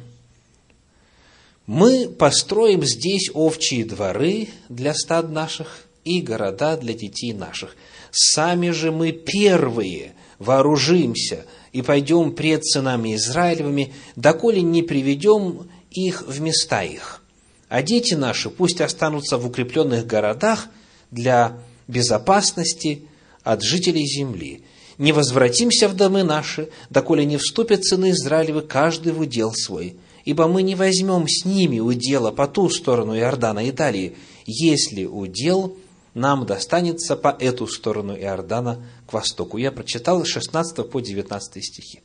«Мы 1.65 2.09
построим 2.09 2.83
здесь 2.83 3.29
овчие 3.33 3.85
дворы 3.85 4.49
для 4.69 4.93
стад 4.93 5.29
наших 5.31 5.87
и 6.03 6.21
города 6.21 6.77
для 6.77 6.93
детей 6.93 7.33
наших. 7.33 7.75
Сами 8.11 8.69
же 8.69 8.91
мы 8.91 9.11
первые 9.11 10.13
вооружимся 10.39 11.45
и 11.73 11.81
пойдем 11.81 12.33
пред 12.33 12.65
сынами 12.65 13.15
Израилевыми, 13.15 13.93
доколе 14.15 14.61
не 14.61 14.83
приведем 14.83 15.69
их 15.91 16.21
в 16.25 16.39
места 16.39 16.83
их. 16.83 17.21
А 17.67 17.81
дети 17.81 18.13
наши 18.13 18.49
пусть 18.49 18.79
останутся 18.79 19.37
в 19.37 19.45
укрепленных 19.45 20.05
городах 20.05 20.69
для 21.11 21.57
безопасности 21.87 23.03
от 23.43 23.61
жителей 23.61 24.05
земли. 24.05 24.63
Не 24.97 25.11
возвратимся 25.11 25.87
в 25.87 25.95
домы 25.95 26.23
наши, 26.23 26.69
доколе 26.89 27.25
не 27.25 27.37
вступят 27.37 27.85
сыны 27.85 28.11
Израилевы 28.11 28.61
каждый 28.61 29.13
в 29.13 29.19
удел 29.19 29.53
свой. 29.53 29.97
Ибо 30.25 30.47
мы 30.47 30.63
не 30.63 30.75
возьмем 30.75 31.27
с 31.27 31.45
ними 31.45 31.79
удела 31.79 32.31
по 32.31 32.47
ту 32.47 32.69
сторону 32.69 33.15
Иордана 33.15 33.65
и 33.65 33.71
далее, 33.71 34.15
если 34.45 35.05
удел 35.05 35.77
нам 36.13 36.45
достанется 36.45 37.15
по 37.15 37.29
эту 37.39 37.67
сторону 37.67 38.15
Иордана 38.15 38.83
к 39.05 39.13
востоку. 39.13 39.57
Я 39.57 39.71
прочитал 39.71 40.25
с 40.25 40.27
16 40.27 40.89
по 40.89 40.99
19 40.99 41.63
стихи. 41.63 42.01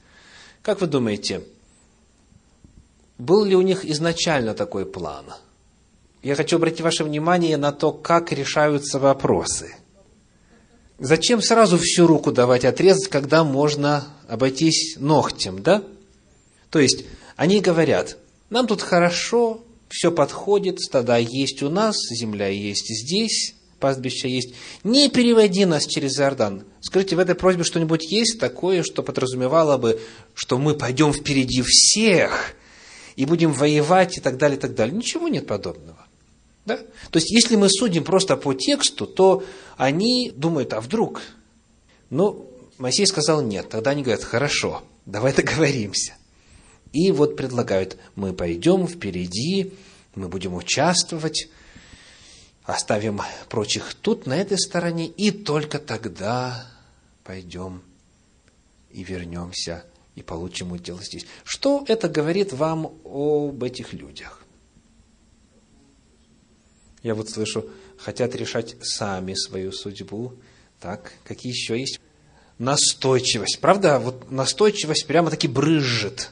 Как 0.60 0.80
вы 0.82 0.86
думаете, 0.86 1.42
был 3.16 3.44
ли 3.44 3.56
у 3.56 3.62
них 3.62 3.84
изначально 3.86 4.54
такой 4.54 4.84
план? 4.84 5.24
Я 6.22 6.36
хочу 6.36 6.56
обратить 6.56 6.82
ваше 6.82 7.04
внимание 7.04 7.56
на 7.56 7.72
то, 7.72 7.90
как 7.90 8.32
решаются 8.32 8.98
вопросы. 8.98 9.74
Зачем 11.04 11.42
сразу 11.42 11.78
всю 11.78 12.06
руку 12.06 12.30
давать 12.30 12.64
отрезать, 12.64 13.08
когда 13.08 13.42
можно 13.42 14.06
обойтись 14.28 14.94
ногтем, 15.00 15.60
да? 15.60 15.82
То 16.70 16.78
есть, 16.78 17.04
они 17.34 17.60
говорят, 17.60 18.18
нам 18.50 18.68
тут 18.68 18.82
хорошо, 18.82 19.64
все 19.88 20.12
подходит, 20.12 20.80
стада 20.80 21.18
есть 21.18 21.60
у 21.64 21.70
нас, 21.70 21.96
земля 22.08 22.46
есть 22.46 22.86
здесь, 22.86 23.56
пастбища 23.80 24.28
есть. 24.28 24.54
Не 24.84 25.10
переводи 25.10 25.64
нас 25.64 25.86
через 25.86 26.20
Иордан. 26.20 26.62
Скажите, 26.80 27.16
в 27.16 27.18
этой 27.18 27.34
просьбе 27.34 27.64
что-нибудь 27.64 28.12
есть 28.12 28.38
такое, 28.38 28.84
что 28.84 29.02
подразумевало 29.02 29.78
бы, 29.78 30.00
что 30.34 30.56
мы 30.56 30.74
пойдем 30.74 31.12
впереди 31.12 31.62
всех 31.66 32.54
и 33.16 33.26
будем 33.26 33.52
воевать 33.52 34.18
и 34.18 34.20
так 34.20 34.38
далее, 34.38 34.56
и 34.56 34.60
так 34.60 34.76
далее. 34.76 34.96
Ничего 34.96 35.26
нет 35.26 35.48
подобного. 35.48 36.01
Да? 36.64 36.76
То 36.76 37.18
есть, 37.18 37.30
если 37.30 37.56
мы 37.56 37.68
судим 37.68 38.04
просто 38.04 38.36
по 38.36 38.54
тексту, 38.54 39.06
то 39.06 39.44
они 39.76 40.32
думают, 40.34 40.72
а 40.72 40.80
вдруг? 40.80 41.22
Ну, 42.10 42.48
Моисей 42.78 43.06
сказал 43.06 43.42
нет. 43.42 43.68
Тогда 43.68 43.90
они 43.90 44.02
говорят, 44.02 44.22
хорошо, 44.24 44.82
давай 45.06 45.32
договоримся. 45.34 46.14
И 46.92 47.10
вот 47.10 47.36
предлагают, 47.36 47.96
мы 48.14 48.32
пойдем 48.32 48.86
впереди, 48.86 49.72
мы 50.14 50.28
будем 50.28 50.54
участвовать, 50.54 51.48
оставим 52.64 53.22
прочих 53.48 53.94
тут, 53.94 54.26
на 54.26 54.36
этой 54.36 54.58
стороне, 54.58 55.06
и 55.06 55.30
только 55.30 55.78
тогда 55.78 56.66
пойдем 57.24 57.82
и 58.90 59.02
вернемся 59.02 59.84
и 60.14 60.22
получим 60.22 60.72
удел 60.72 61.00
здесь. 61.00 61.26
Что 61.44 61.84
это 61.88 62.08
говорит 62.08 62.52
вам 62.52 62.92
об 63.04 63.62
этих 63.62 63.94
людях? 63.94 64.41
Я 67.02 67.14
вот 67.14 67.30
слышу, 67.30 67.68
хотят 67.98 68.34
решать 68.34 68.76
сами 68.80 69.34
свою 69.34 69.72
судьбу. 69.72 70.34
Так, 70.80 71.12
какие 71.24 71.52
еще 71.52 71.78
есть? 71.78 72.00
Настойчивость. 72.58 73.58
Правда, 73.60 73.98
вот 73.98 74.30
настойчивость 74.30 75.06
прямо-таки 75.06 75.48
брызжет 75.48 76.30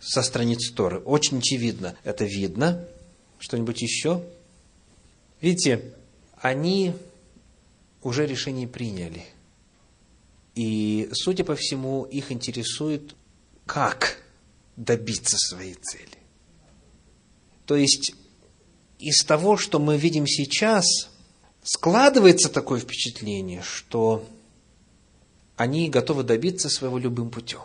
со 0.00 0.22
страниц 0.22 0.70
Торы. 0.72 0.98
Очень 0.98 1.38
очевидно. 1.38 1.96
Это 2.02 2.24
видно. 2.24 2.84
Что-нибудь 3.38 3.80
еще? 3.82 4.24
Видите, 5.40 5.92
они 6.36 6.94
уже 8.02 8.26
решение 8.26 8.66
приняли. 8.66 9.24
И, 10.54 11.08
судя 11.12 11.44
по 11.44 11.54
всему, 11.54 12.04
их 12.04 12.32
интересует, 12.32 13.14
как 13.66 14.18
добиться 14.76 15.36
своей 15.38 15.74
цели. 15.74 16.18
То 17.66 17.76
есть, 17.76 18.14
из 19.08 19.24
того, 19.24 19.56
что 19.56 19.78
мы 19.78 19.96
видим 19.96 20.26
сейчас, 20.26 20.86
складывается 21.62 22.48
такое 22.48 22.80
впечатление, 22.80 23.62
что 23.62 24.24
они 25.56 25.88
готовы 25.88 26.22
добиться 26.22 26.68
своего 26.68 26.98
любым 26.98 27.30
путем. 27.30 27.64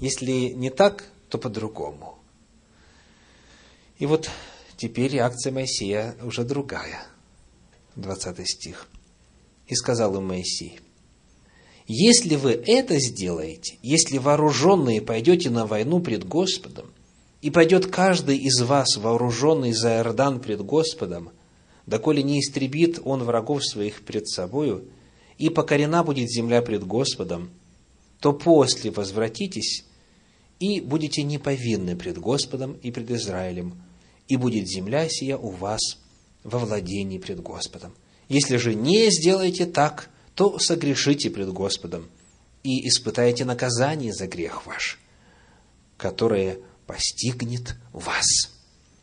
Если 0.00 0.50
не 0.50 0.70
так, 0.70 1.04
то 1.28 1.38
по-другому. 1.38 2.18
И 3.98 4.06
вот 4.06 4.30
Теперь 4.78 5.10
реакция 5.10 5.52
Моисея 5.52 6.14
уже 6.22 6.44
другая. 6.44 7.04
20 7.96 8.48
стих. 8.48 8.88
«И 9.66 9.74
сказал 9.74 10.16
им 10.16 10.28
Моисей, 10.28 10.78
Если 11.88 12.36
вы 12.36 12.52
это 12.52 13.00
сделаете, 13.00 13.76
если 13.82 14.18
вооруженные 14.18 15.02
пойдете 15.02 15.50
на 15.50 15.66
войну 15.66 16.00
пред 16.00 16.24
Господом, 16.24 16.92
и 17.40 17.50
пойдет 17.50 17.86
каждый 17.86 18.38
из 18.38 18.60
вас, 18.62 18.96
вооруженный 18.96 19.72
за 19.72 19.96
Иордан 19.96 20.40
пред 20.40 20.60
Господом, 20.62 21.30
доколе 21.86 22.22
не 22.22 22.40
истребит 22.40 23.00
он 23.04 23.22
врагов 23.22 23.64
своих 23.64 24.02
пред 24.02 24.28
собою, 24.28 24.84
и 25.38 25.50
покорена 25.50 26.02
будет 26.02 26.28
земля 26.30 26.62
пред 26.62 26.84
Господом, 26.84 27.50
то 28.20 28.32
после 28.32 28.90
возвратитесь 28.90 29.84
и 30.58 30.80
будете 30.80 31.22
неповинны 31.22 31.96
пред 31.96 32.18
Господом 32.18 32.72
и 32.82 32.90
пред 32.90 33.10
Израилем, 33.12 33.80
и 34.26 34.36
будет 34.36 34.68
земля 34.68 35.08
сия 35.08 35.36
у 35.36 35.50
вас 35.50 35.80
во 36.42 36.58
владении 36.58 37.18
пред 37.18 37.40
Господом. 37.40 37.94
Если 38.28 38.56
же 38.56 38.74
не 38.74 39.10
сделаете 39.10 39.66
так, 39.66 40.10
то 40.34 40.58
согрешите 40.58 41.30
пред 41.30 41.52
Господом 41.52 42.08
и 42.62 42.86
испытаете 42.88 43.44
наказание 43.44 44.12
за 44.12 44.26
грех 44.26 44.66
ваш, 44.66 44.98
которое 45.96 46.58
постигнет 46.88 47.76
вас. 47.92 48.26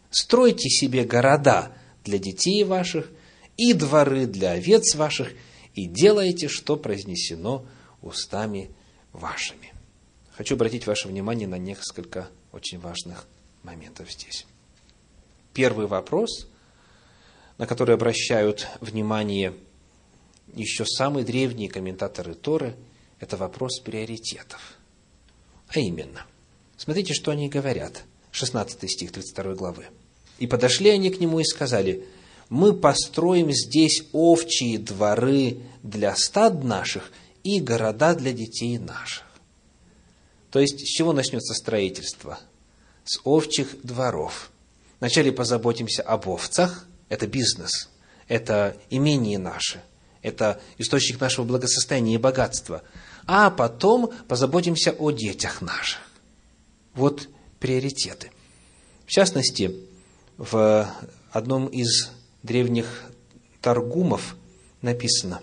Стройте 0.09 0.69
себе 0.69 1.05
города 1.05 1.71
для 2.03 2.17
детей 2.17 2.63
ваших 2.63 3.09
и 3.57 3.73
дворы 3.73 4.25
для 4.25 4.51
овец 4.51 4.95
ваших, 4.95 5.31
и 5.75 5.85
делайте, 5.85 6.47
что 6.47 6.77
произнесено 6.77 7.65
устами 8.01 8.71
вашими. 9.13 9.71
Хочу 10.31 10.55
обратить 10.55 10.87
ваше 10.87 11.07
внимание 11.07 11.47
на 11.47 11.57
несколько 11.57 12.29
очень 12.51 12.79
важных 12.79 13.27
моментов 13.63 14.11
здесь. 14.11 14.45
Первый 15.53 15.85
вопрос, 15.85 16.47
на 17.57 17.67
который 17.67 17.95
обращают 17.95 18.67
внимание 18.81 19.53
еще 20.53 20.85
самые 20.85 21.23
древние 21.23 21.69
комментаторы 21.69 22.33
Торы, 22.33 22.75
это 23.19 23.37
вопрос 23.37 23.79
приоритетов. 23.79 24.75
А 25.67 25.79
именно, 25.79 26.25
смотрите, 26.77 27.13
что 27.13 27.31
они 27.31 27.49
говорят. 27.49 28.03
16 28.31 28.91
стих 28.91 29.11
32 29.11 29.55
главы. 29.55 29.85
«И 30.39 30.47
подошли 30.47 30.89
они 30.89 31.09
к 31.09 31.19
нему 31.19 31.39
и 31.39 31.45
сказали, 31.45 32.05
мы 32.49 32.73
построим 32.73 33.51
здесь 33.51 34.03
овчие 34.11 34.77
дворы 34.77 35.59
для 35.83 36.15
стад 36.15 36.63
наших 36.63 37.11
и 37.43 37.59
города 37.59 38.15
для 38.15 38.33
детей 38.33 38.77
наших. 38.77 39.23
То 40.51 40.59
есть, 40.59 40.79
с 40.79 40.89
чего 40.89 41.13
начнется 41.13 41.53
строительство? 41.53 42.39
С 43.03 43.19
овчих 43.23 43.75
дворов. 43.83 44.51
Вначале 44.99 45.31
позаботимся 45.31 46.01
об 46.01 46.27
овцах, 46.29 46.85
это 47.09 47.27
бизнес, 47.27 47.89
это 48.27 48.77
имение 48.89 49.37
наше, 49.37 49.83
это 50.21 50.61
источник 50.77 51.19
нашего 51.19 51.45
благосостояния 51.45 52.15
и 52.15 52.19
богатства. 52.19 52.83
А 53.27 53.49
потом 53.49 54.11
позаботимся 54.27 54.91
о 54.91 55.11
детях 55.11 55.61
наших. 55.61 55.99
Вот 56.95 57.29
приоритеты. 57.59 58.31
В 59.05 59.11
частности, 59.11 59.75
в 60.37 60.89
одном 61.31 61.67
из 61.67 62.11
древних 62.43 63.11
торгумов 63.61 64.35
написано, 64.81 65.41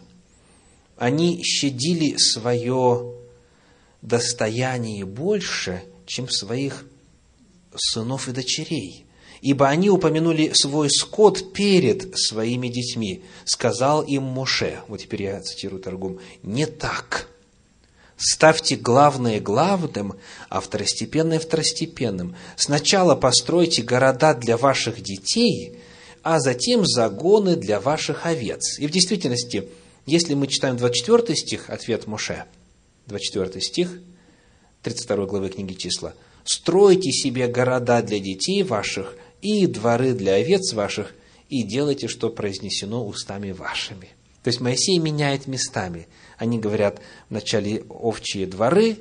они 0.97 1.43
щадили 1.43 2.17
свое 2.17 3.15
достояние 4.01 5.05
больше, 5.05 5.83
чем 6.07 6.29
своих 6.29 6.87
сынов 7.75 8.29
и 8.29 8.33
дочерей. 8.33 9.07
Ибо 9.41 9.69
они 9.69 9.91
упомянули 9.91 10.53
свой 10.55 10.89
скот 10.89 11.53
перед 11.53 12.17
своими 12.17 12.69
детьми. 12.69 13.25
Сказал 13.45 14.03
им 14.03 14.23
Моше, 14.23 14.81
вот 14.87 15.01
теперь 15.01 15.25
я 15.25 15.41
цитирую 15.41 15.83
торгум, 15.83 16.21
не 16.43 16.67
так. 16.67 17.29
Ставьте 18.17 18.77
главное 18.77 19.41
главным, 19.41 20.15
а 20.49 20.61
второстепенное 20.61 21.41
второстепенным. 21.41 22.37
Сначала 22.57 23.15
постройте 23.15 23.83
города 23.83 24.35
для 24.35 24.57
ваших 24.57 25.03
детей, 25.03 25.79
а 26.23 26.39
затем 26.39 26.87
загоны 26.87 27.57
для 27.57 27.81
ваших 27.81 28.27
овец. 28.27 28.79
И 28.79 28.87
в 28.87 28.91
действительности, 28.91 29.69
если 30.07 30.35
мы 30.35 30.47
читаем 30.47 30.77
24 30.77 31.37
стих, 31.37 31.71
ответ 31.71 32.07
Моше, 32.07 32.45
24 33.07 33.61
стих, 33.61 34.01
32 34.83 35.27
главы 35.27 35.49
книги 35.49 35.75
числа, 35.75 36.15
«Стройте 36.45 37.13
себе 37.13 37.47
города 37.47 38.03
для 38.03 38.19
детей 38.19 38.63
ваших 38.63 39.17
и 39.43 39.67
дворы 39.67 40.13
для 40.13 40.35
овец 40.35 40.73
ваших, 40.73 41.15
и 41.49 41.63
делайте, 41.63 42.09
что 42.09 42.31
произнесено 42.31 43.05
устами 43.07 43.53
вашими». 43.53 44.09
То 44.43 44.49
есть 44.49 44.61
Моисей 44.61 44.99
меняет 44.99 45.47
местами. 45.47 46.09
Они 46.43 46.59
говорят 46.59 47.01
вначале 47.31 47.85
овчие 47.89 48.49
дворы 48.49 48.99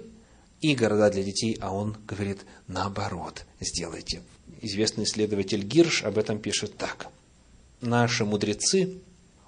и 0.62 0.76
города 0.76 1.10
для 1.10 1.24
детей, 1.24 1.58
а 1.60 1.74
он 1.74 1.98
говорит 2.06 2.42
наоборот, 2.68 3.46
сделайте. 3.60 4.22
Известный 4.62 5.06
исследователь 5.06 5.64
Гирш 5.64 6.04
об 6.04 6.20
этом 6.20 6.38
пишет 6.38 6.78
так. 6.78 7.08
Наши 7.82 8.26
мудрецы 8.26 9.00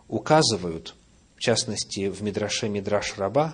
указывают, 0.08 0.96
в 1.36 1.42
частности, 1.42 2.10
в 2.10 2.24
Мидраше 2.24 2.68
Мидраш 2.68 3.14
Раба, 3.16 3.54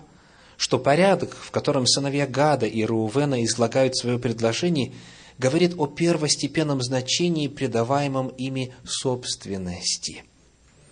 что 0.56 0.80
порядок, 0.80 1.36
в 1.36 1.52
котором 1.52 1.86
сыновья 1.86 2.26
Гада 2.26 2.66
и 2.66 2.86
Рувена 2.86 3.44
излагают 3.44 3.98
свое 3.98 4.20
предложение, 4.20 4.94
говорит 5.38 5.74
о 5.78 5.86
первостепенном 5.86 6.82
значении, 6.82 7.50
придаваемом 7.50 8.30
ими 8.30 8.74
собственности. 8.86 10.24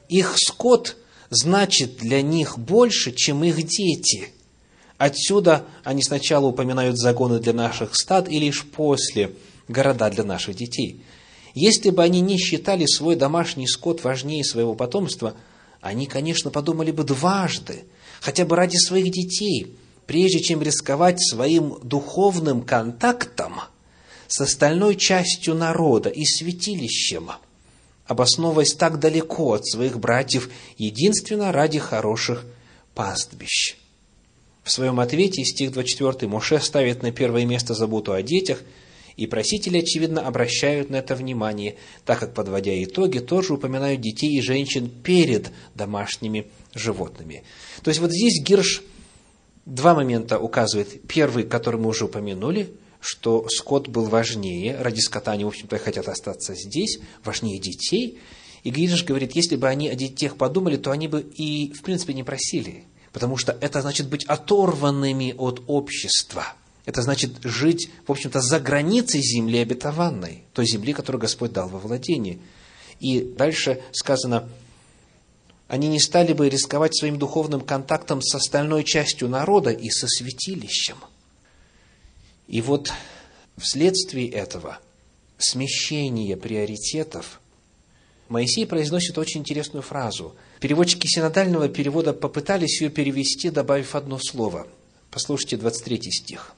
Их 0.10 0.36
скот 0.38 0.98
значит 1.30 1.98
для 1.98 2.22
них 2.22 2.58
больше, 2.58 3.12
чем 3.12 3.44
их 3.44 3.64
дети. 3.64 4.30
Отсюда 4.98 5.66
они 5.84 6.02
сначала 6.02 6.46
упоминают 6.48 6.98
загоны 6.98 7.40
для 7.40 7.54
наших 7.54 7.96
стад 7.96 8.30
и 8.30 8.40
лишь 8.40 8.66
после– 8.66 9.32
города 9.68 10.10
для 10.10 10.24
наших 10.24 10.56
детей. 10.56 11.02
Если 11.54 11.90
бы 11.90 12.04
они 12.04 12.22
не 12.22 12.38
считали 12.38 12.86
свой 12.86 13.16
домашний 13.16 13.68
скот 13.68 14.04
важнее 14.04 14.44
своего 14.44 14.76
потомства, 14.76 15.36
они, 15.82 16.06
конечно, 16.06 16.52
подумали 16.52 16.92
бы 16.92 17.04
дважды, 17.04 17.86
хотя 18.22 18.46
бы 18.46 18.56
ради 18.56 18.78
своих 18.78 19.12
детей, 19.12 19.76
прежде 20.06 20.40
чем 20.40 20.62
рисковать 20.62 21.20
своим 21.20 21.80
духовным 21.84 22.62
контактом 22.62 23.62
с 24.28 24.42
остальной 24.42 24.96
частью 24.96 25.56
народа 25.56 26.10
и 26.10 26.26
святилищем, 26.26 27.32
обосновываясь 28.08 28.74
так 28.74 29.00
далеко 29.00 29.54
от 29.54 29.68
своих 29.68 30.00
братьев 30.00 30.50
единственно 30.78 31.52
ради 31.52 31.80
хороших 31.80 32.46
пастбищ. 32.96 33.78
В 34.64 34.72
своем 34.72 35.00
ответе 35.00 35.44
стих 35.46 35.72
24 35.72 36.30
Моше 36.30 36.60
ставит 36.60 37.04
на 37.04 37.12
первое 37.12 37.46
место 37.46 37.74
заботу 37.74 38.14
о 38.14 38.22
детях– 38.22 38.62
и 39.18 39.26
просители, 39.26 39.80
очевидно, 39.80 40.22
обращают 40.22 40.92
на 40.92 40.98
это 40.98 41.16
внимание, 41.16 41.76
так 42.06 42.20
как, 42.20 42.36
подводя 42.36 42.72
итоги, 42.84 43.18
тоже 43.18 43.56
упоминают 43.56 44.00
детей 44.00 44.38
и 44.38 44.42
женщин 44.42 44.90
перед 44.90 45.52
домашними 45.74 46.46
животными. 46.76 47.44
То 47.82 47.90
есть 47.90 48.00
вот 48.00 48.12
здесь 48.12 48.40
Гирш 48.44 48.84
два 49.66 49.96
момента 49.96 50.38
указывает. 50.38 51.08
Первый, 51.08 51.46
который 51.46 51.82
мы 51.82 51.90
уже 51.90 52.06
упомянули, 52.06 52.70
что 53.08 53.48
скот 53.50 53.88
был 53.88 54.06
важнее, 54.06 54.76
ради 54.82 55.00
скота 55.00 55.32
они, 55.32 55.46
в 55.46 55.48
общем-то, 55.48 55.78
хотят 55.78 56.08
остаться 56.08 56.56
здесь, 56.56 57.00
важнее 57.24 57.60
детей. 57.60 58.20
И 58.64 58.70
Гирш 58.70 59.06
говорит, 59.06 59.36
если 59.36 59.56
бы 59.56 59.68
они 59.68 59.88
о 59.88 59.96
детях 59.96 60.36
подумали, 60.36 60.76
то 60.78 60.92
они 60.92 61.08
бы 61.08 61.22
и, 61.22 61.72
в 61.72 61.84
принципе, 61.84 62.14
не 62.14 62.24
просили, 62.24 62.84
потому 63.14 63.38
что 63.38 63.58
это 63.62 63.82
значит 63.82 64.10
быть 64.10 64.26
оторванными 64.26 65.34
от 65.38 65.64
общества– 65.68 66.54
это 66.88 67.02
значит 67.02 67.32
жить, 67.44 67.90
в 68.08 68.12
общем-то, 68.14 68.40
за 68.40 68.62
границей 68.62 69.22
земли 69.22 69.60
обетованной, 69.60 70.46
той 70.54 70.66
земли, 70.66 70.94
которую 70.94 71.22
Господь 71.22 71.52
дал 71.52 71.68
во 71.68 71.80
владение. 71.80 72.40
И 73.02 73.20
дальше 73.20 73.82
сказано, 73.92 74.48
они 75.68 75.90
не 75.90 76.00
стали 76.00 76.32
бы 76.32 76.48
рисковать 76.48 76.98
своим 76.98 77.20
духовным 77.20 77.60
контактом 77.60 78.22
с 78.22 78.34
остальной 78.34 78.86
частью 78.86 79.28
народа 79.28 79.72
и 79.72 79.90
со 79.90 80.08
святилищем. 80.08 80.96
И 82.48 82.62
вот 82.62 82.92
вследствие 83.58 84.30
этого 84.30 84.80
смещения 85.38 86.36
приоритетов 86.38 87.42
Моисей 88.30 88.66
произносит 88.66 89.18
очень 89.18 89.42
интересную 89.42 89.82
фразу. 89.82 90.36
Переводчики 90.60 91.08
синодального 91.08 91.70
перевода 91.70 92.14
попытались 92.14 92.82
ее 92.82 92.90
перевести, 92.90 93.50
добавив 93.50 93.96
одно 93.96 94.20
слово. 94.20 94.68
Послушайте 95.12 95.58
23 95.58 96.12
стих. 96.12 96.54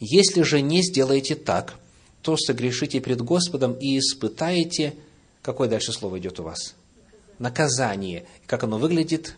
Если 0.00 0.42
же 0.42 0.62
не 0.62 0.82
сделаете 0.82 1.34
так, 1.34 1.74
то 2.22 2.36
согрешите 2.36 3.00
пред 3.00 3.20
Господом 3.22 3.74
и 3.74 3.98
испытаете... 3.98 4.94
Какое 5.42 5.68
дальше 5.68 5.92
слово 5.92 6.18
идет 6.18 6.40
у 6.40 6.44
вас? 6.44 6.74
Наказание. 7.38 8.24
Как 8.46 8.62
оно 8.62 8.78
выглядит? 8.78 9.36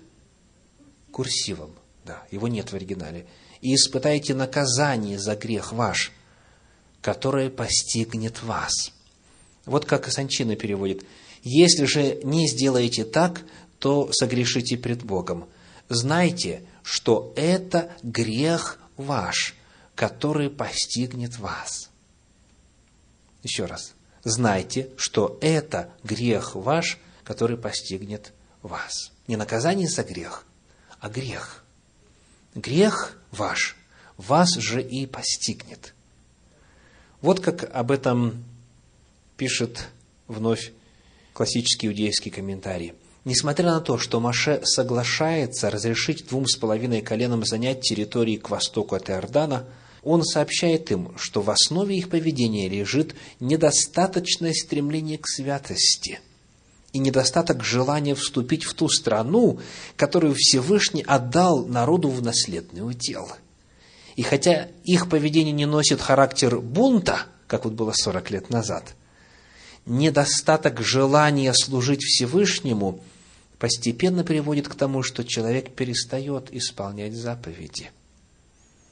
Курсивом. 1.10 1.70
Да, 2.04 2.22
его 2.30 2.46
нет 2.46 2.70
в 2.70 2.74
оригинале. 2.74 3.26
И 3.64 3.74
испытаете 3.76 4.34
наказание 4.34 5.18
за 5.18 5.36
грех 5.36 5.72
ваш, 5.72 6.12
которое 7.00 7.48
постигнет 7.48 8.42
вас. 8.42 8.92
Вот 9.64 9.86
как 9.86 10.12
Санчина 10.12 10.54
переводит. 10.54 11.06
Если 11.42 11.86
же 11.86 12.20
не 12.24 12.46
сделаете 12.46 13.04
так, 13.04 13.40
то 13.78 14.12
согрешите 14.12 14.76
пред 14.76 15.02
Богом. 15.02 15.48
знайте, 15.88 16.62
что 16.82 17.32
это 17.36 17.90
грех 18.02 18.78
ваш, 18.98 19.54
который 19.94 20.50
постигнет 20.50 21.38
вас. 21.38 21.88
Еще 23.42 23.64
раз. 23.64 23.94
Знайте, 24.24 24.90
что 24.98 25.38
это 25.40 25.90
грех 26.02 26.54
ваш, 26.54 26.98
который 27.24 27.56
постигнет 27.56 28.34
вас. 28.60 29.10
Не 29.26 29.36
наказание 29.36 29.88
за 29.88 30.02
грех, 30.02 30.44
а 31.00 31.08
грех. 31.08 31.63
Грех 32.54 33.18
ваш, 33.32 33.76
вас 34.16 34.54
же 34.54 34.80
и 34.82 35.06
постигнет. 35.06 35.94
Вот 37.20 37.40
как 37.40 37.64
об 37.74 37.90
этом 37.90 38.44
пишет 39.36 39.88
вновь 40.28 40.72
классический 41.32 41.88
иудейский 41.88 42.30
комментарий. 42.30 42.94
Несмотря 43.24 43.72
на 43.72 43.80
то, 43.80 43.98
что 43.98 44.20
Маше 44.20 44.60
соглашается 44.64 45.70
разрешить 45.70 46.26
двум 46.28 46.46
с 46.46 46.56
половиной 46.56 47.00
коленам 47.00 47.44
занять 47.44 47.80
территории 47.80 48.36
к 48.36 48.50
востоку 48.50 48.94
от 48.94 49.08
Иордана, 49.10 49.66
он 50.02 50.22
сообщает 50.22 50.90
им, 50.90 51.16
что 51.16 51.40
в 51.40 51.50
основе 51.50 51.96
их 51.96 52.10
поведения 52.10 52.68
лежит 52.68 53.14
недостаточное 53.40 54.52
стремление 54.52 55.18
к 55.18 55.26
святости 55.26 56.20
и 56.94 56.98
недостаток 56.98 57.62
желания 57.62 58.14
вступить 58.14 58.64
в 58.64 58.72
ту 58.72 58.88
страну, 58.88 59.60
которую 59.96 60.34
Всевышний 60.34 61.02
отдал 61.06 61.66
народу 61.66 62.08
в 62.08 62.22
наследный 62.22 62.88
удел. 62.88 63.28
И 64.16 64.22
хотя 64.22 64.68
их 64.84 65.10
поведение 65.10 65.52
не 65.52 65.66
носит 65.66 66.00
характер 66.00 66.60
бунта, 66.60 67.26
как 67.46 67.64
вот 67.64 67.74
было 67.74 67.92
40 67.92 68.30
лет 68.30 68.48
назад, 68.48 68.94
недостаток 69.84 70.80
желания 70.80 71.52
служить 71.52 72.02
Всевышнему– 72.02 73.00
постепенно 73.64 74.24
приводит 74.24 74.68
к 74.68 74.74
тому, 74.74 75.02
что 75.02 75.24
человек 75.24 75.74
перестает 75.74 76.52
исполнять 76.52 77.14
заповеди. 77.14 77.90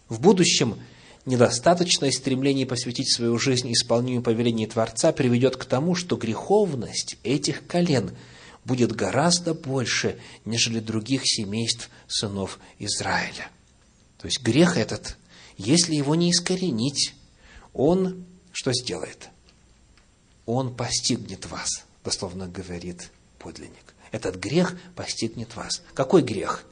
В 0.09 0.19
будущем 0.19 0.79
недостаточное 1.25 2.11
стремление 2.11 2.67
посвятить 2.67 3.15
свою 3.15 3.39
жизнь 3.39 3.73
исполнению 3.73 4.23
повелений 4.23 4.67
Творца 4.67 5.13
приведет 5.13 5.57
к 5.57 5.65
тому, 5.65 5.95
что 5.95 6.17
греховность 6.17 7.17
этих 7.23 7.67
колен 7.67 8.11
будет 8.65 8.93
гораздо 8.93 9.55
больше, 9.55 10.19
нежели 10.45 10.81
других 10.81 11.23
семейств 11.25 11.91
сынов 12.07 12.59
Израиля. 12.79 13.51
То 14.19 14.27
есть 14.27 14.43
грех 14.43 14.77
этот, 14.77 15.17
если 15.57 15.95
его 15.95 16.15
не 16.15 16.31
искоренить, 16.31 17.15
он 17.73 18.25
что 18.53 18.73
сделает? 18.73 19.31
Он 20.47 20.75
постигнет 20.75 21.47
вас, 21.47 21.69
дословно 22.05 22.47
говорит 22.47 23.11
подлинник 23.39 23.93
этот 24.13 24.37
грех 24.37 24.77
постигнет 24.95 25.57
вас. 25.57 25.83
Какой 25.95 26.23
грех? 26.23 26.65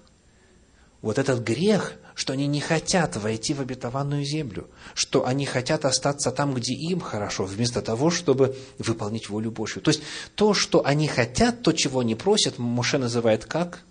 Вот 1.03 1.19
этот 1.19 1.41
грех, 1.41 1.95
что 2.15 2.35
они 2.35 2.47
не 2.47 2.61
хотят 2.61 3.17
войти 3.17 3.55
в 3.55 3.61
обетованную 3.61 4.25
землю, 4.25 4.69
что 4.95 5.27
они 5.27 5.47
хотят 5.47 5.87
остаться 5.87 6.31
там, 6.31 6.53
где 6.53 6.75
им 6.75 7.01
хорошо, 7.01 7.45
вместо 7.45 7.81
того, 7.81 8.11
чтобы 8.11 8.57
выполнить 8.79 9.31
волю 9.31 9.51
Божью. 9.51 9.81
То 9.81 9.91
есть 9.91 10.03
то, 10.35 10.53
что 10.53 10.85
они 10.85 11.09
хотят, 11.09 11.63
то, 11.63 11.73
чего 11.73 12.01
они 12.01 12.15
просят, 12.15 12.59
Моше 12.59 12.99
называет 12.99 13.47
как? 13.47 13.83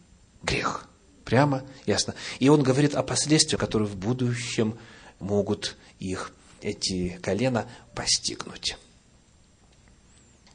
Грех. 0.43 0.86
Прямо, 1.26 1.63
ясно. 1.86 2.13
И 2.39 2.50
он 2.50 2.63
говорит 2.63 2.95
о 2.95 3.04
последствиях, 3.04 3.60
которые 3.60 3.88
в 3.88 3.95
будущем 3.95 4.78
могут 5.19 5.76
их, 6.00 6.32
эти 6.62 7.19
колена, 7.22 7.67
постигнуть. 7.95 8.78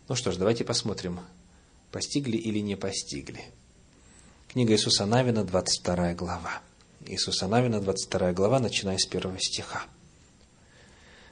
Ну 0.09 0.14
что 0.14 0.33
ж, 0.33 0.37
давайте 0.37 0.64
посмотрим, 0.64 1.21
постигли 1.90 2.37
или 2.37 2.59
не 2.61 2.77
постигли. 2.77 3.45
Книга 4.55 4.75
Иисуса 4.75 5.05
Навина, 5.05 5.43
22 5.43 6.14
глава. 6.14 6.62
Иисуса 7.09 7.49
Навина, 7.49 7.81
22 7.81 8.33
глава, 8.35 8.61
начиная 8.61 8.99
с 8.99 9.05
первого 9.05 9.37
стиха. 9.40 9.83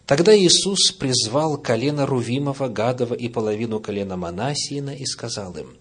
Тогда 0.06 0.36
Иисус 0.36 0.90
призвал 0.90 1.56
колено 1.56 2.04
Рувимова, 2.04 2.66
Гадова 2.66 3.14
и 3.14 3.28
половину 3.28 3.78
колена 3.78 4.16
Манасиина 4.16 4.90
и 4.90 5.04
сказал 5.06 5.56
им, 5.56 5.76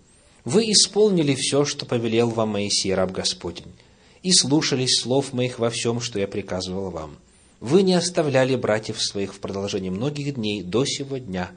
«Вы 0.46 0.66
исполнили 0.72 1.34
все, 1.34 1.66
что 1.66 1.88
повелел 1.88 2.30
вам 2.30 2.50
Моисей, 2.50 2.94
раб 2.94 3.12
Господень, 3.12 3.74
и 4.22 4.32
слушались 4.32 5.02
слов 5.02 5.34
моих 5.34 5.58
во 5.58 5.72
всем, 5.72 6.00
что 6.00 6.20
я 6.20 6.28
приказывал 6.28 6.92
вам. 6.92 7.18
Вы 7.60 7.82
не 7.82 7.96
оставляли 7.96 8.56
братьев 8.56 9.02
своих 9.02 9.34
в 9.34 9.40
продолжении 9.40 9.90
многих 9.90 10.36
дней 10.36 10.62
до 10.62 10.86
сего 10.86 11.18
дня, 11.18 11.50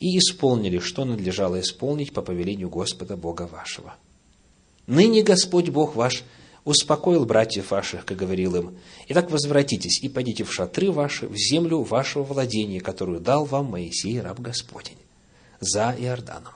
и 0.00 0.18
исполнили, 0.18 0.80
что 0.80 1.06
надлежало 1.06 1.60
исполнить 1.60 2.12
по 2.12 2.20
повелению 2.20 2.68
Господа 2.68 3.16
Бога 3.16 3.48
вашего. 3.50 3.94
Ныне 4.86 5.22
Господь 5.22 5.70
Бог 5.70 5.96
ваш 5.96 6.24
успокоил 6.64 7.24
братьев 7.24 7.70
ваших, 7.70 8.04
как 8.04 8.18
говорил 8.18 8.56
им, 8.56 8.78
«Итак, 9.08 9.30
возвратитесь 9.30 10.02
и 10.02 10.08
пойдите 10.08 10.44
в 10.44 10.52
шатры 10.52 10.90
ваши, 10.90 11.26
в 11.28 11.36
землю 11.36 11.82
вашего 11.82 12.22
владения, 12.22 12.80
которую 12.80 13.20
дал 13.20 13.44
вам 13.44 13.66
Моисей, 13.66 14.20
раб 14.20 14.40
Господень, 14.40 14.98
за 15.60 15.94
Иорданом. 15.98 16.54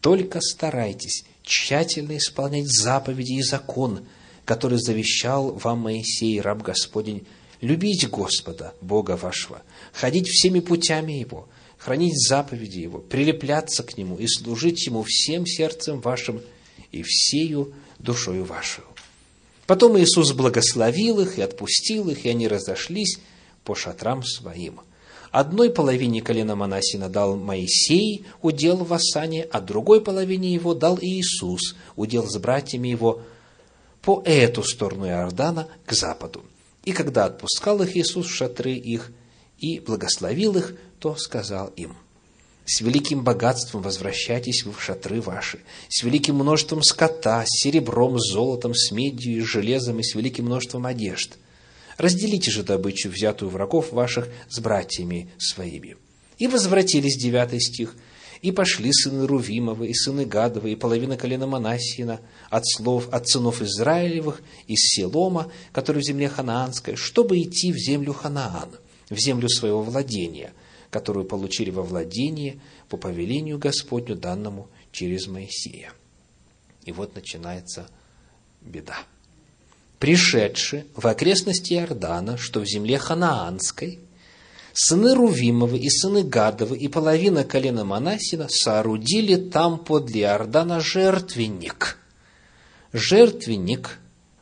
Только 0.00 0.40
старайтесь 0.40 1.24
тщательно 1.42 2.16
исполнять 2.16 2.68
заповеди 2.68 3.34
и 3.34 3.42
закон, 3.42 4.06
который 4.44 4.78
завещал 4.78 5.52
вам 5.52 5.80
Моисей, 5.80 6.40
раб 6.40 6.62
Господень, 6.62 7.26
любить 7.60 8.08
Господа, 8.08 8.74
Бога 8.80 9.16
вашего, 9.16 9.62
ходить 9.92 10.28
всеми 10.28 10.60
путями 10.60 11.12
Его, 11.12 11.48
хранить 11.76 12.16
заповеди 12.16 12.78
Его, 12.78 12.98
прилепляться 12.98 13.82
к 13.82 13.98
Нему 13.98 14.16
и 14.16 14.26
служить 14.26 14.86
Ему 14.86 15.02
всем 15.06 15.46
сердцем 15.46 16.00
вашим 16.00 16.40
и 16.92 17.02
всею 17.02 17.72
душою 17.98 18.44
вашу. 18.44 18.82
Потом 19.66 19.98
Иисус 19.98 20.32
благословил 20.32 21.20
их 21.20 21.38
и 21.38 21.42
отпустил 21.42 22.08
их, 22.08 22.24
и 22.24 22.30
они 22.30 22.48
разошлись 22.48 23.18
по 23.64 23.74
шатрам 23.74 24.22
своим. 24.22 24.80
Одной 25.30 25.70
половине 25.70 26.22
колена 26.22 26.56
Манасина 26.56 27.10
дал 27.10 27.36
Моисей 27.36 28.24
удел 28.40 28.76
в 28.78 28.92
Асане, 28.94 29.44
а 29.44 29.60
другой 29.60 30.00
половине 30.00 30.54
его 30.54 30.72
дал 30.72 30.98
Иисус 31.00 31.76
удел 31.96 32.26
с 32.26 32.38
братьями 32.38 32.88
его 32.88 33.20
по 34.00 34.22
эту 34.24 34.62
сторону 34.62 35.06
Иордана 35.06 35.68
к 35.84 35.92
западу. 35.92 36.42
И 36.84 36.92
когда 36.92 37.26
отпускал 37.26 37.82
их 37.82 37.94
Иисус 37.94 38.26
в 38.26 38.34
шатры 38.34 38.72
их 38.72 39.12
и 39.58 39.80
благословил 39.80 40.56
их, 40.56 40.74
то 40.98 41.14
сказал 41.16 41.68
им, 41.76 41.94
«С 42.70 42.82
великим 42.82 43.24
богатством 43.24 43.80
возвращайтесь 43.80 44.64
вы 44.66 44.72
в 44.72 44.82
шатры 44.82 45.22
ваши, 45.22 45.60
с 45.88 46.02
великим 46.02 46.34
множеством 46.34 46.82
скота, 46.82 47.42
с 47.46 47.62
серебром, 47.62 48.18
с 48.18 48.30
золотом, 48.30 48.74
с 48.74 48.90
медью 48.90 49.38
и 49.38 49.40
железом 49.40 50.00
и 50.00 50.02
с 50.02 50.14
великим 50.14 50.44
множеством 50.44 50.84
одежд. 50.84 51.38
Разделите 51.96 52.50
же 52.50 52.62
добычу, 52.62 53.08
взятую 53.08 53.50
врагов 53.50 53.92
ваших, 53.92 54.28
с 54.50 54.58
братьями 54.58 55.30
своими». 55.38 55.96
И 56.36 56.46
возвратились, 56.46 57.16
девятый 57.16 57.58
стих, 57.58 57.96
и 58.42 58.52
пошли 58.52 58.92
сыны 58.92 59.26
Рувимовы, 59.26 59.88
и 59.88 59.94
сыны 59.94 60.26
Гадовы, 60.26 60.72
и 60.72 60.76
половина 60.76 61.16
колена 61.16 61.46
Манасиина 61.46 62.20
от 62.50 62.68
слов 62.68 63.08
от 63.10 63.26
сынов 63.30 63.62
Израилевых 63.62 64.42
из 64.66 64.80
Селома, 64.80 65.50
который 65.72 66.02
в 66.02 66.04
земле 66.04 66.28
Ханаанской, 66.28 66.96
чтобы 66.96 67.40
идти 67.40 67.72
в 67.72 67.78
землю 67.78 68.12
Ханаана, 68.12 68.76
в 69.08 69.16
землю 69.16 69.48
своего 69.48 69.82
владения– 69.82 70.52
которую 70.90 71.26
получили 71.26 71.70
во 71.70 71.82
владение 71.82 72.60
по 72.88 72.96
повелению 72.96 73.58
Господню, 73.58 74.16
данному 74.16 74.68
через 74.92 75.26
Моисея. 75.26 75.92
И 76.84 76.92
вот 76.92 77.14
начинается 77.14 77.88
беда. 78.60 78.96
Пришедшие 79.98 80.86
в 80.94 81.06
окрестности 81.06 81.74
Иордана, 81.74 82.38
что 82.38 82.60
в 82.60 82.66
земле 82.66 82.98
Ханаанской, 82.98 83.98
сыны 84.72 85.14
Рувимовы 85.14 85.78
и 85.78 85.90
сыны 85.90 86.22
Гадовы 86.22 86.78
и 86.78 86.88
половина 86.88 87.44
колена 87.44 87.84
Манасина 87.84 88.46
соорудили 88.48 89.36
там 89.36 89.78
подле 89.78 90.22
Иордана 90.22 90.80
жертвенник. 90.80 91.98
Жертвенник 92.92 93.98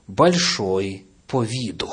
большой 0.07 1.07
по 1.27 1.43
виду. 1.43 1.91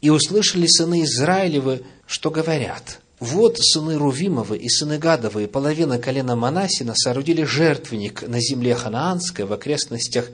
И 0.00 0.08
услышали 0.08 0.66
сыны 0.66 1.02
Израилевы, 1.02 1.84
что 2.06 2.30
говорят– 2.30 3.00
вот 3.20 3.58
сыны 3.58 3.98
Рувимовы 3.98 4.56
и 4.56 4.68
сыны 4.70 4.98
Гадовы 4.98 5.46
половина 5.46 5.98
колена 5.98 6.36
Манасина 6.36 6.94
соорудили 6.96 7.44
жертвенник 7.44 8.26
на 8.26 8.40
земле 8.40 8.74
Ханаанской 8.74 9.44
в 9.44 9.52
окрестностях 9.52 10.30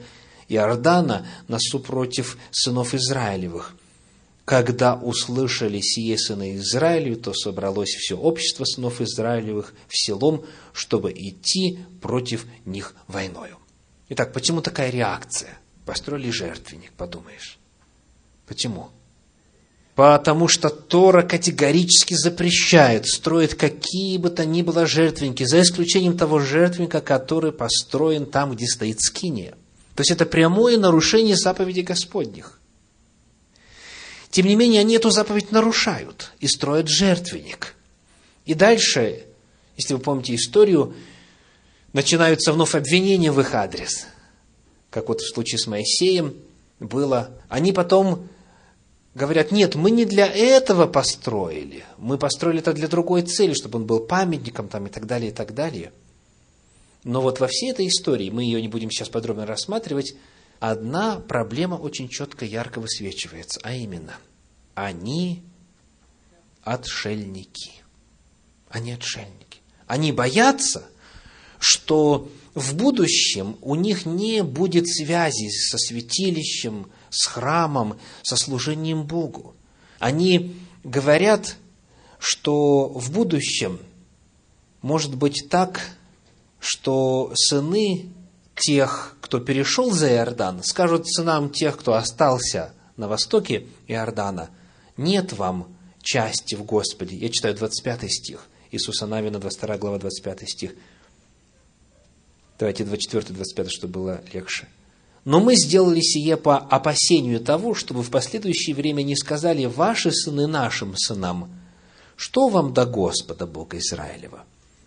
Иордана 0.47 1.27
на 1.49 1.59
супротив 1.59 2.37
сынов 2.51 2.93
Израилевых. 2.93 3.75
Когда 4.45 4.95
услышали 4.95 5.81
сие 5.81 6.17
сыны 6.17 6.55
Израилевы, 6.55 7.17
то 7.17 7.33
собралось 7.33 7.89
все 7.89 8.15
общество 8.15 8.63
сынов 8.63 9.01
Израилевых 9.01 9.73
в 9.89 9.97
селом, 9.97 10.45
чтобы 10.71 11.11
идти 11.11 11.79
против 12.01 12.45
них 12.63 12.95
войною. 13.07 13.57
Итак, 14.07 14.31
почему 14.31 14.61
такая 14.61 14.89
реакция? 14.89 15.59
Построили 15.85 16.29
жертвенник, 16.29 16.93
подумаешь. 16.93 17.59
Почему? 18.47 18.91
Потому 19.97 20.47
что 20.47 20.69
Тора 20.69 21.23
категорически 21.23 22.13
запрещает 22.13 23.07
строить 23.07 23.55
какие 23.55 24.19
бы 24.19 24.29
то 24.29 24.45
ни 24.45 24.61
было 24.61 24.85
жертвенники, 24.85 25.43
за 25.43 25.63
исключением 25.63 26.15
того 26.15 26.37
жертвенника, 26.37 27.01
который 27.01 27.51
построен 27.51 28.27
там, 28.27 28.53
где 28.53 28.67
стоит 28.67 29.01
скиния. 29.01 29.57
То 29.95 30.01
есть 30.01 30.11
это 30.11 30.27
прямое 30.27 30.77
нарушение 30.77 31.35
заповедей 31.35 31.81
Господних. 31.81 32.59
Тем 34.29 34.45
не 34.45 34.55
менее, 34.55 34.81
они 34.81 34.93
эту 34.93 35.09
заповедь 35.09 35.51
нарушают 35.51 36.31
и 36.39 36.47
строят 36.47 36.89
жертвенник. 36.89 37.73
И 38.45 38.53
дальше, 38.53 39.23
если 39.77 39.95
вы 39.95 39.99
помните 39.99 40.35
историю, 40.35 40.93
начинаются 41.93 42.53
вновь 42.53 42.75
обвинения 42.75 43.31
в 43.31 43.41
их 43.41 43.55
адрес. 43.55 44.05
Как 44.91 45.07
вот 45.07 45.21
в 45.21 45.33
случае 45.33 45.57
с 45.57 45.65
Моисеем 45.65 46.35
было. 46.79 47.31
Они 47.49 47.71
потом 47.71 48.29
говорят, 49.17 49.51
нет, 49.51 49.75
мы 49.75 49.91
не 49.91 50.05
для 50.05 50.27
этого 50.27 50.85
построили. 50.85 51.83
Мы 51.97 52.17
построили 52.17 52.59
это 52.59 52.71
для 52.73 52.87
другой 52.87 53.23
цели, 53.23 53.53
чтобы 53.53 53.79
он 53.79 53.85
был 53.85 53.99
памятником 53.99 54.69
там 54.69 54.85
и 54.85 54.89
так 54.89 55.07
далее, 55.07 55.31
и 55.31 55.33
так 55.33 55.53
далее. 55.53 55.91
Но 57.03 57.21
вот 57.21 57.39
во 57.39 57.47
всей 57.47 57.71
этой 57.71 57.87
истории, 57.87 58.29
мы 58.29 58.43
ее 58.43 58.61
не 58.61 58.67
будем 58.67 58.91
сейчас 58.91 59.09
подробно 59.09 59.45
рассматривать, 59.45 60.15
одна 60.59 61.19
проблема 61.19 61.75
очень 61.75 62.09
четко, 62.09 62.45
ярко 62.45 62.79
высвечивается, 62.79 63.59
а 63.63 63.73
именно, 63.73 64.13
они 64.75 65.41
отшельники. 66.63 67.71
Они 68.69 68.91
отшельники. 68.91 69.61
Они 69.87 70.11
боятся, 70.11 70.85
что 71.59 72.29
в 72.53 72.75
будущем 72.75 73.57
у 73.61 73.75
них 73.75 74.05
не 74.05 74.43
будет 74.43 74.87
связи 74.87 75.49
со 75.49 75.77
святилищем, 75.77 76.91
с 77.09 77.27
храмом, 77.27 77.97
со 78.23 78.35
служением 78.35 79.03
Богу. 79.03 79.55
Они 79.99 80.59
говорят, 80.83 81.57
что 82.19 82.87
в 82.87 83.11
будущем 83.11 83.79
может 84.81 85.15
быть 85.15 85.47
так, 85.49 85.81
что 86.59 87.31
сыны 87.35 88.09
тех, 88.55 89.15
кто 89.21 89.39
перешел 89.39 89.91
за 89.91 90.09
Иордан, 90.09 90.63
скажут 90.63 91.07
сынам 91.07 91.49
тех, 91.49 91.77
кто 91.77 91.93
остался 91.93 92.73
на 92.95 93.07
востоке 93.07 93.67
Иордана, 93.87 94.49
нет 94.97 95.33
вам 95.33 95.75
части 96.01 96.55
в 96.55 96.63
Господе. 96.63 97.15
Я 97.15 97.29
читаю 97.29 97.55
25 97.55 98.11
стих. 98.11 98.47
Иисуса 98.71 99.05
Навина, 99.05 99.39
22 99.39 99.77
глава, 99.77 99.99
25 99.99 100.49
стих. 100.49 100.75
Давайте 102.59 102.83
24 102.85 103.35
25, 103.35 103.71
чтобы 103.71 103.93
было 103.93 104.21
легче. 104.33 104.67
Но 105.27 105.41
мы 105.41 105.57
сделали 105.57 105.99
сие 105.99 106.37
по 106.37 106.57
опасению 106.57 107.41
того, 107.41 107.75
чтобы 107.75 108.01
в 108.01 108.09
последующее 108.09 108.73
время 108.73 109.03
не 109.03 109.17
сказали 109.17 109.65
ваши 109.65 110.09
сыны 110.09 110.47
нашим 110.47 110.95
сынам, 110.95 111.51
что 112.15 112.47
вам 112.47 112.73
до 112.73 112.85
Господа 112.85 113.45
Бога 113.45 113.77
Израилева? 113.77 114.45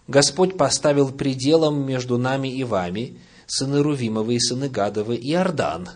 Господь 0.09 0.57
поставил 0.57 1.13
пределом 1.13 1.85
между 1.85 2.17
нами 2.17 2.49
и 2.49 2.65
вами, 2.65 3.19
сыны 3.47 3.83
Рувимовы 3.83 4.37
и 4.37 4.41
сыны 4.41 4.71
Гадовы, 4.71 5.17
и 5.17 5.31
Иордан. 5.31 5.91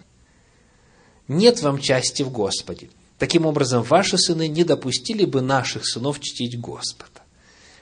Нет 1.26 1.62
вам 1.62 1.80
части 1.80 2.22
в 2.22 2.30
Господе. 2.30 2.90
Таким 3.18 3.46
образом, 3.46 3.82
ваши 3.82 4.18
сыны 4.18 4.46
не 4.46 4.64
допустили 4.64 5.24
бы 5.24 5.40
наших 5.40 5.88
сынов 5.88 6.20
чтить 6.20 6.60
Господа. 6.60 7.22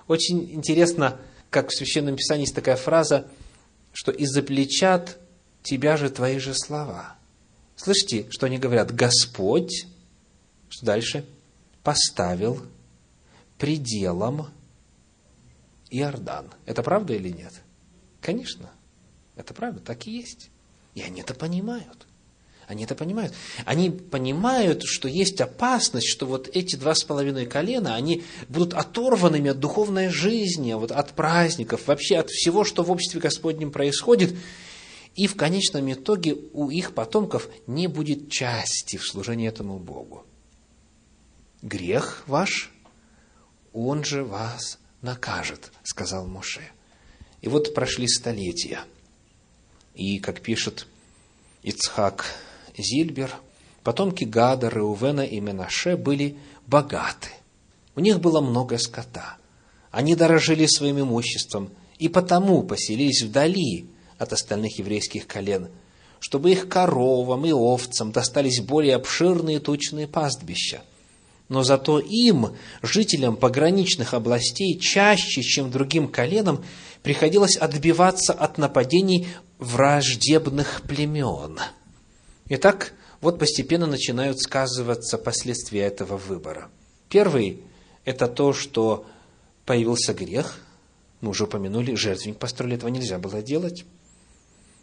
Очень 0.06 0.48
интересно, 0.52 1.18
как 1.50 1.70
в 1.70 1.76
Священном 1.76 2.14
Писании 2.14 2.42
есть 2.42 2.54
такая 2.54 2.76
фраза, 2.76 3.26
что 3.92 4.12
из-за 4.12 4.44
плечат 4.44 5.18
тебя 5.62 5.96
же 5.96 6.10
твои 6.10 6.38
же 6.38 6.54
слова. 6.54 7.16
Слышите, 7.76 8.26
что 8.30 8.46
они 8.46 8.58
говорят? 8.58 8.94
Господь, 8.94 9.86
что 10.68 10.86
дальше? 10.86 11.24
Поставил 11.82 12.62
пределом 13.58 14.48
Иордан. 15.90 16.50
Это 16.66 16.82
правда 16.82 17.14
или 17.14 17.28
нет? 17.28 17.52
Конечно. 18.20 18.70
Это 19.36 19.54
правда, 19.54 19.80
так 19.80 20.06
и 20.06 20.12
есть. 20.12 20.50
И 20.94 21.02
они 21.02 21.20
это 21.20 21.34
понимают. 21.34 22.06
Они 22.68 22.84
это 22.84 22.94
понимают. 22.94 23.34
Они 23.64 23.90
понимают, 23.90 24.82
что 24.84 25.08
есть 25.08 25.40
опасность, 25.40 26.08
что 26.08 26.26
вот 26.26 26.48
эти 26.54 26.76
два 26.76 26.94
с 26.94 27.02
половиной 27.02 27.46
колена, 27.46 27.94
они 27.94 28.24
будут 28.48 28.72
оторванными 28.72 29.50
от 29.50 29.58
духовной 29.58 30.08
жизни, 30.08 30.72
вот 30.72 30.92
от 30.92 31.10
праздников, 31.10 31.86
вообще 31.86 32.16
от 32.16 32.30
всего, 32.30 32.64
что 32.64 32.82
в 32.82 32.90
обществе 32.90 33.20
Господнем 33.20 33.72
происходит. 33.72 34.34
И 35.14 35.26
в 35.26 35.36
конечном 35.36 35.92
итоге 35.92 36.36
у 36.52 36.70
их 36.70 36.94
потомков 36.94 37.48
не 37.66 37.86
будет 37.86 38.30
части 38.30 38.96
в 38.96 39.06
служении 39.06 39.48
этому 39.48 39.78
Богу. 39.78 40.24
Грех 41.60 42.24
ваш, 42.26 42.72
он 43.72 44.04
же 44.04 44.24
вас 44.24 44.78
накажет, 45.02 45.70
сказал 45.82 46.26
Моше. 46.26 46.62
И 47.42 47.48
вот 47.48 47.74
прошли 47.74 48.08
столетия. 48.08 48.80
И, 49.94 50.18
как 50.18 50.40
пишет 50.40 50.86
Ицхак 51.62 52.24
Зильбер, 52.76 53.34
потомки 53.82 54.24
Гада, 54.24 54.68
Реувена 54.68 55.22
и 55.22 55.40
Менаше 55.40 55.96
были 55.96 56.38
богаты. 56.66 57.28
У 57.94 58.00
них 58.00 58.20
было 58.20 58.40
много 58.40 58.78
скота. 58.78 59.36
Они 59.90 60.16
дорожили 60.16 60.66
своим 60.66 61.00
имуществом 61.00 61.70
и 61.98 62.08
потому 62.08 62.62
поселились 62.62 63.22
вдали 63.22 63.86
от 64.22 64.32
остальных 64.32 64.78
еврейских 64.78 65.26
колен, 65.26 65.68
чтобы 66.20 66.52
их 66.52 66.68
коровам 66.68 67.44
и 67.44 67.52
овцам 67.52 68.12
достались 68.12 68.60
более 68.60 68.96
обширные 68.96 69.58
тучные 69.60 70.06
пастбища. 70.06 70.82
Но 71.48 71.62
зато 71.62 71.98
им, 71.98 72.56
жителям 72.80 73.36
пограничных 73.36 74.14
областей, 74.14 74.78
чаще, 74.78 75.42
чем 75.42 75.70
другим 75.70 76.08
коленам, 76.08 76.64
приходилось 77.02 77.56
отбиваться 77.56 78.32
от 78.32 78.58
нападений 78.58 79.28
враждебных 79.58 80.82
племен– 80.82 81.58
Итак, 82.54 82.92
вот 83.22 83.38
постепенно 83.38 83.86
начинают 83.86 84.38
сказываться 84.38 85.16
последствия 85.16 85.84
этого 85.84 86.18
выбора. 86.18 86.68
Первый– 87.08 87.62
это 88.04 88.26
то, 88.26 88.52
что 88.52 89.06
появился 89.64 90.12
грех, 90.12 90.60
мы 91.22 91.30
уже 91.30 91.44
упомянули, 91.44 91.94
жертвенник 91.94 92.36
построили, 92.36 92.76
этого 92.76 92.90
нельзя 92.90 93.18
было 93.18 93.40
делать. 93.40 93.86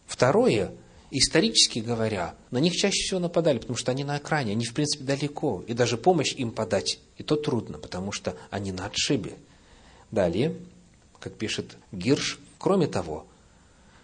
Второе, 0.10 0.72
исторически 1.12 1.80
говоря, 1.80 2.34
на 2.50 2.58
них 2.58 2.76
чаще 2.76 2.98
всего 2.98 3.20
нападали, 3.20 3.60
потому 3.60 3.78
что 3.78 3.92
они 3.92 4.04
на 4.04 4.16
окраине, 4.16 4.54
они, 4.54 4.66
в 4.66 4.74
принципе, 4.74 5.04
далеко, 5.04 5.64
и 5.68 5.74
даже 5.74 5.98
помощь 5.98 6.34
им 6.34 6.52
подать, 6.52 7.00
и 7.18 7.24
то 7.24 7.36
трудно, 7.36 7.78
потому 7.78 8.12
что 8.12 8.36
они 8.50 8.72
на 8.72 8.88
отшибе. 8.88 9.36
Далее, 10.10 10.56
как 11.20 11.36
пишет 11.36 11.78
Гирш, 11.92 12.40
кроме 12.58 12.88
того, 12.88 13.28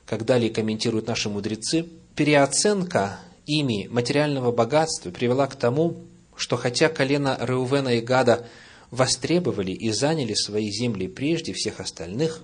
как 0.05 0.25
далее 0.25 0.51
комментируют 0.51 1.07
наши 1.07 1.27
мудрецы, 1.27 1.87
переоценка 2.15 3.19
ими 3.47 3.87
материального 3.87 4.51
богатства 4.51 5.09
привела 5.09 5.47
к 5.47 5.55
тому, 5.55 5.97
что 6.35 6.55
хотя 6.55 6.87
колено 6.87 7.35
Реувена 7.41 7.95
и 7.95 8.01
Гада 8.01 8.47
востребовали 8.91 9.71
и 9.71 9.89
заняли 9.89 10.35
свои 10.35 10.69
земли 10.69 11.07
прежде 11.07 11.53
всех 11.53 11.79
остальных, 11.79 12.43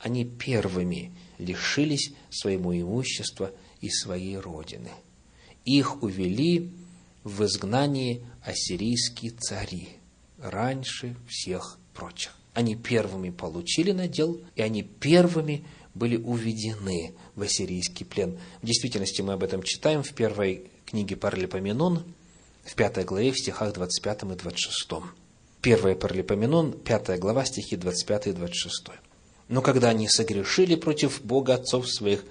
они 0.00 0.24
первыми 0.24 1.12
лишились 1.38 2.12
своему 2.30 2.74
имущества 2.74 3.52
и 3.80 3.90
своей 3.90 4.36
родины. 4.36 4.90
Их 5.64 6.02
увели 6.02 6.70
в 7.24 7.44
изгнании 7.44 8.24
ассирийские 8.44 9.32
цари 9.32 9.88
раньше 10.38 11.16
всех 11.28 11.78
прочих. 11.92 12.36
Они 12.54 12.74
первыми 12.74 13.30
получили 13.30 13.92
надел, 13.92 14.40
и 14.54 14.62
они 14.62 14.82
первыми 14.82 15.64
были 15.94 16.16
уведены 16.16 17.14
в 17.34 17.42
ассирийский 17.42 18.04
плен. 18.04 18.38
В 18.62 18.66
действительности 18.66 19.22
мы 19.22 19.32
об 19.32 19.42
этом 19.42 19.62
читаем 19.62 20.02
в 20.02 20.12
первой 20.12 20.70
книге 20.84 21.16
Паралипоменон, 21.16 22.04
в 22.64 22.74
пятой 22.74 23.04
главе, 23.04 23.32
в 23.32 23.38
стихах 23.38 23.72
25 23.74 24.22
и 24.22 24.36
26. 24.36 24.88
Первая 25.62 25.96
Паралипоменон, 25.96 26.72
пятая 26.72 27.18
глава, 27.18 27.44
стихи 27.44 27.76
25 27.76 28.28
и 28.28 28.32
26. 28.32 28.88
Но 29.48 29.62
когда 29.62 29.90
они 29.90 30.08
согрешили 30.08 30.74
против 30.74 31.22
Бога 31.22 31.54
отцов 31.54 31.88
своих 31.88 32.24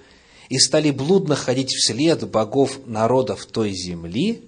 и 0.48 0.58
стали 0.58 0.90
блудно 0.90 1.34
ходить 1.34 1.72
вслед 1.72 2.28
богов 2.28 2.78
народов 2.86 3.46
той 3.46 3.72
земли, 3.72 4.44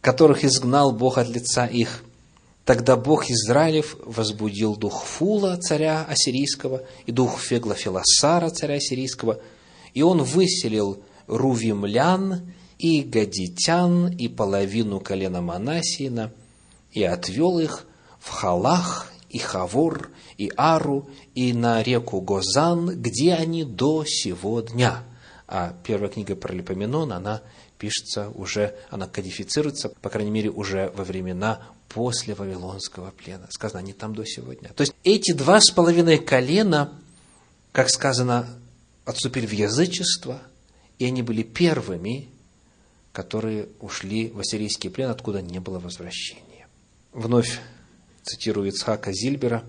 которых 0.00 0.44
изгнал 0.44 0.92
Бог 0.92 1.18
от 1.18 1.28
лица 1.28 1.66
их, 1.66 2.02
Тогда 2.70 2.96
Бог 2.96 3.28
Израилев 3.28 3.96
возбудил 4.04 4.76
дух 4.76 5.04
Фула, 5.04 5.56
царя 5.56 6.04
ассирийского, 6.04 6.84
и 7.04 7.10
дух 7.10 7.40
Фегла 7.40 7.74
Филосара, 7.74 8.48
царя 8.50 8.76
ассирийского, 8.76 9.40
и 9.92 10.02
он 10.02 10.22
выселил 10.22 11.02
Рувимлян 11.26 12.52
и 12.78 13.02
Гадитян 13.02 14.12
и 14.12 14.28
половину 14.28 15.00
колена 15.00 15.40
Манасиина, 15.40 16.32
и 16.92 17.02
отвел 17.02 17.58
их 17.58 17.86
в 18.20 18.28
Халах 18.28 19.10
и 19.30 19.38
Хавор 19.38 20.10
и 20.40 20.50
Ару 20.56 21.10
и 21.34 21.52
на 21.52 21.82
реку 21.82 22.22
Гозан, 22.22 22.98
где 23.02 23.34
они 23.34 23.62
до 23.62 24.06
сего 24.06 24.62
дня. 24.62 25.04
А 25.46 25.76
первая 25.84 26.08
книга 26.08 26.34
про 26.34 26.54
Липоменон, 26.54 27.12
она 27.12 27.42
пишется 27.76 28.30
уже, 28.30 28.74
она 28.88 29.06
кодифицируется, 29.06 29.90
по 29.90 30.08
крайней 30.08 30.30
мере, 30.30 30.48
уже 30.48 30.90
во 30.96 31.04
времена 31.04 31.60
после 31.90 32.34
Вавилонского 32.34 33.10
плена. 33.10 33.48
Сказано, 33.50 33.80
они 33.80 33.92
там 33.92 34.14
до 34.14 34.24
сегодня. 34.24 34.70
То 34.70 34.80
есть 34.80 34.94
эти 35.04 35.32
два 35.32 35.60
с 35.60 35.70
половиной 35.70 36.16
колена, 36.16 36.98
как 37.72 37.90
сказано, 37.90 38.48
отступили 39.04 39.44
в 39.44 39.52
язычество 39.52 40.40
И 40.98 41.04
они 41.04 41.20
были 41.22 41.42
первыми, 41.42 42.30
которые 43.12 43.68
ушли 43.80 44.28
в 44.30 44.40
ассирийский 44.40 44.88
плен, 44.88 45.10
откуда 45.10 45.42
не 45.42 45.58
было 45.58 45.78
возвращения. 45.78 46.66
Вновь 47.12 47.60
цитирую 48.22 48.68
Ицхака 48.68 49.12
Зильбера, 49.12 49.64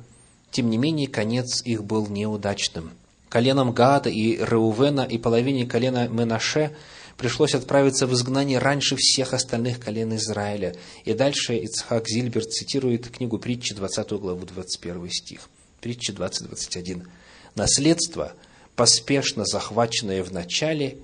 «Тем 0.52 0.70
не 0.70 0.78
менее, 0.78 1.08
конец 1.08 1.62
их 1.64 1.84
был 1.84 2.08
неудачным. 2.08 2.92
Коленам 3.30 3.72
Гада 3.72 4.10
и 4.10 4.36
Реувена 4.36 5.02
и 5.02 5.18
половине 5.18 5.66
колена 5.66 6.10
Менаше 6.10 6.76
пришлось 7.16 7.56
отправиться 7.56 8.06
в 8.06 8.14
изгнание 8.14 8.60
раньше 8.60 8.98
всех 8.98 9.34
остальных 9.34 9.80
колен 9.80 10.14
Израиля. 10.16 10.76
И 11.06 11.14
дальше 11.14 11.56
Ицхак 11.56 12.10
Зильбер 12.10 12.44
цитирует 12.44 13.08
книгу 13.10 13.40
притчи, 13.40 13.74
20 13.74 14.12
главу, 14.14 14.46
21 14.46 15.10
стих. 15.10 15.50
Притча 15.80 16.12
20-21. 16.12 17.08
«Наследство, 17.56 18.34
поспешно 18.76 19.46
захваченное 19.46 20.24
в 20.24 20.34
начале, 20.34 20.98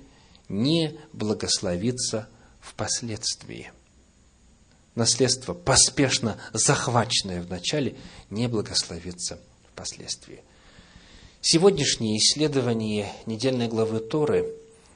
не 0.50 0.98
благословится 1.14 2.28
впоследствии». 2.60 3.72
Наследство, 4.98 5.54
поспешно 5.54 6.40
захваченное 6.52 7.40
в 7.40 7.48
начале, 7.48 7.96
не 8.30 8.48
благословится 8.48 9.38
впоследствии. 9.70 10.42
Сегодняшнее 11.40 12.18
исследование 12.18 13.12
недельной 13.24 13.68
главы 13.68 14.00
Торы 14.00 14.52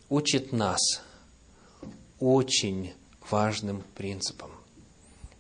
учит 0.09 0.51
нас 0.51 0.81
очень 2.19 2.95
важным 3.31 3.85
принципам. 3.95 4.51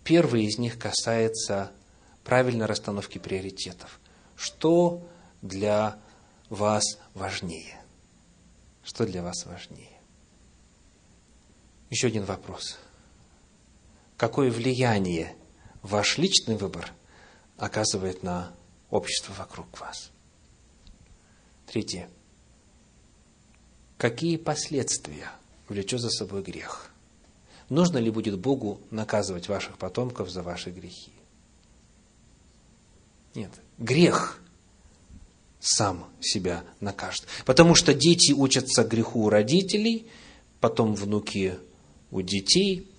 Первый 0.04 0.44
из 0.44 0.58
них 0.58 0.78
касается 0.78 1.72
правильной 2.22 2.66
расстановки 2.66 3.18
приоритетов. 3.18 3.98
Что 4.36 5.04
для 5.42 5.98
вас 6.50 6.84
важнее? 7.14 7.80
Что 8.84 9.06
для 9.06 9.24
вас 9.24 9.44
важнее? 9.44 9.98
Еще 11.90 12.06
один 12.06 12.24
вопрос. 12.24 12.78
Какое 14.22 14.52
влияние 14.52 15.34
ваш 15.82 16.16
личный 16.16 16.54
выбор 16.54 16.92
оказывает 17.56 18.22
на 18.22 18.52
общество 18.88 19.32
вокруг 19.32 19.80
вас? 19.80 20.12
Третье. 21.66 22.08
Какие 23.98 24.36
последствия 24.36 25.28
влечет 25.68 26.00
за 26.00 26.08
собой 26.08 26.44
грех. 26.44 26.92
Нужно 27.68 27.98
ли 27.98 28.12
будет 28.12 28.38
Богу 28.38 28.80
наказывать 28.92 29.48
ваших 29.48 29.76
потомков 29.76 30.30
за 30.30 30.44
ваши 30.44 30.70
грехи? 30.70 31.10
Нет. 33.34 33.50
Грех 33.76 34.40
сам 35.58 36.06
себя 36.20 36.62
накажет. 36.78 37.26
Потому 37.44 37.74
что 37.74 37.92
дети 37.92 38.30
учатся 38.30 38.84
греху 38.84 39.24
у 39.24 39.30
родителей, 39.30 40.06
потом 40.60 40.94
внуки 40.94 41.58
у 42.12 42.22
детей 42.22 42.91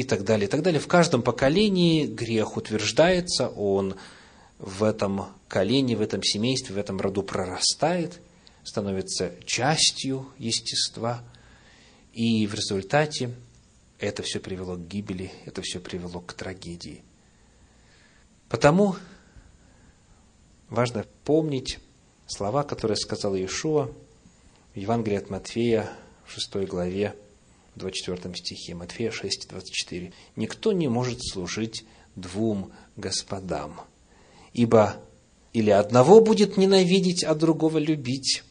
и 0.00 0.04
так 0.04 0.24
далее, 0.24 0.46
и 0.46 0.50
так 0.50 0.62
далее. 0.62 0.80
В 0.80 0.88
каждом 0.88 1.22
поколении 1.22 2.06
грех 2.06 2.56
утверждается, 2.56 3.48
он 3.48 3.96
в 4.58 4.84
этом 4.84 5.26
колене, 5.48 5.96
в 5.96 6.00
этом 6.00 6.22
семействе, 6.22 6.74
в 6.74 6.78
этом 6.78 7.00
роду 7.00 7.22
прорастает, 7.22 8.20
становится 8.64 9.32
частью 9.44 10.26
естества– 10.38 11.22
и 12.18 12.48
в 12.48 12.54
результате 12.54 13.32
это 14.00 14.24
все 14.24 14.40
привело 14.40 14.74
к 14.74 14.88
гибели, 14.88 15.30
это 15.44 15.62
все 15.62 15.78
привело 15.78 16.20
к 16.20 16.32
трагедии. 16.32 17.04
Потому 18.48 18.96
важно 20.68 21.04
помнить 21.22 21.78
слова, 22.26 22.64
которые 22.64 22.96
сказал 22.96 23.36
Иешуа 23.36 23.92
в 24.74 24.76
Евангелии 24.76 25.16
от 25.16 25.30
Матфея 25.30 25.88
в 26.26 26.32
6 26.32 26.66
главе, 26.66 27.14
24 27.78 28.34
стихе, 28.34 28.74
Матфея 28.74 29.10
6, 29.10 29.48
24. 29.48 30.12
«Никто 30.36 30.72
не 30.72 30.88
может 30.88 31.20
служить 31.22 31.84
двум 32.16 32.72
господам, 32.96 33.80
ибо 34.52 34.96
или 35.52 35.70
одного 35.70 36.20
будет 36.20 36.56
ненавидеть, 36.56 37.24
а 37.24 37.34
другого 37.34 37.78
любить, 37.78 38.42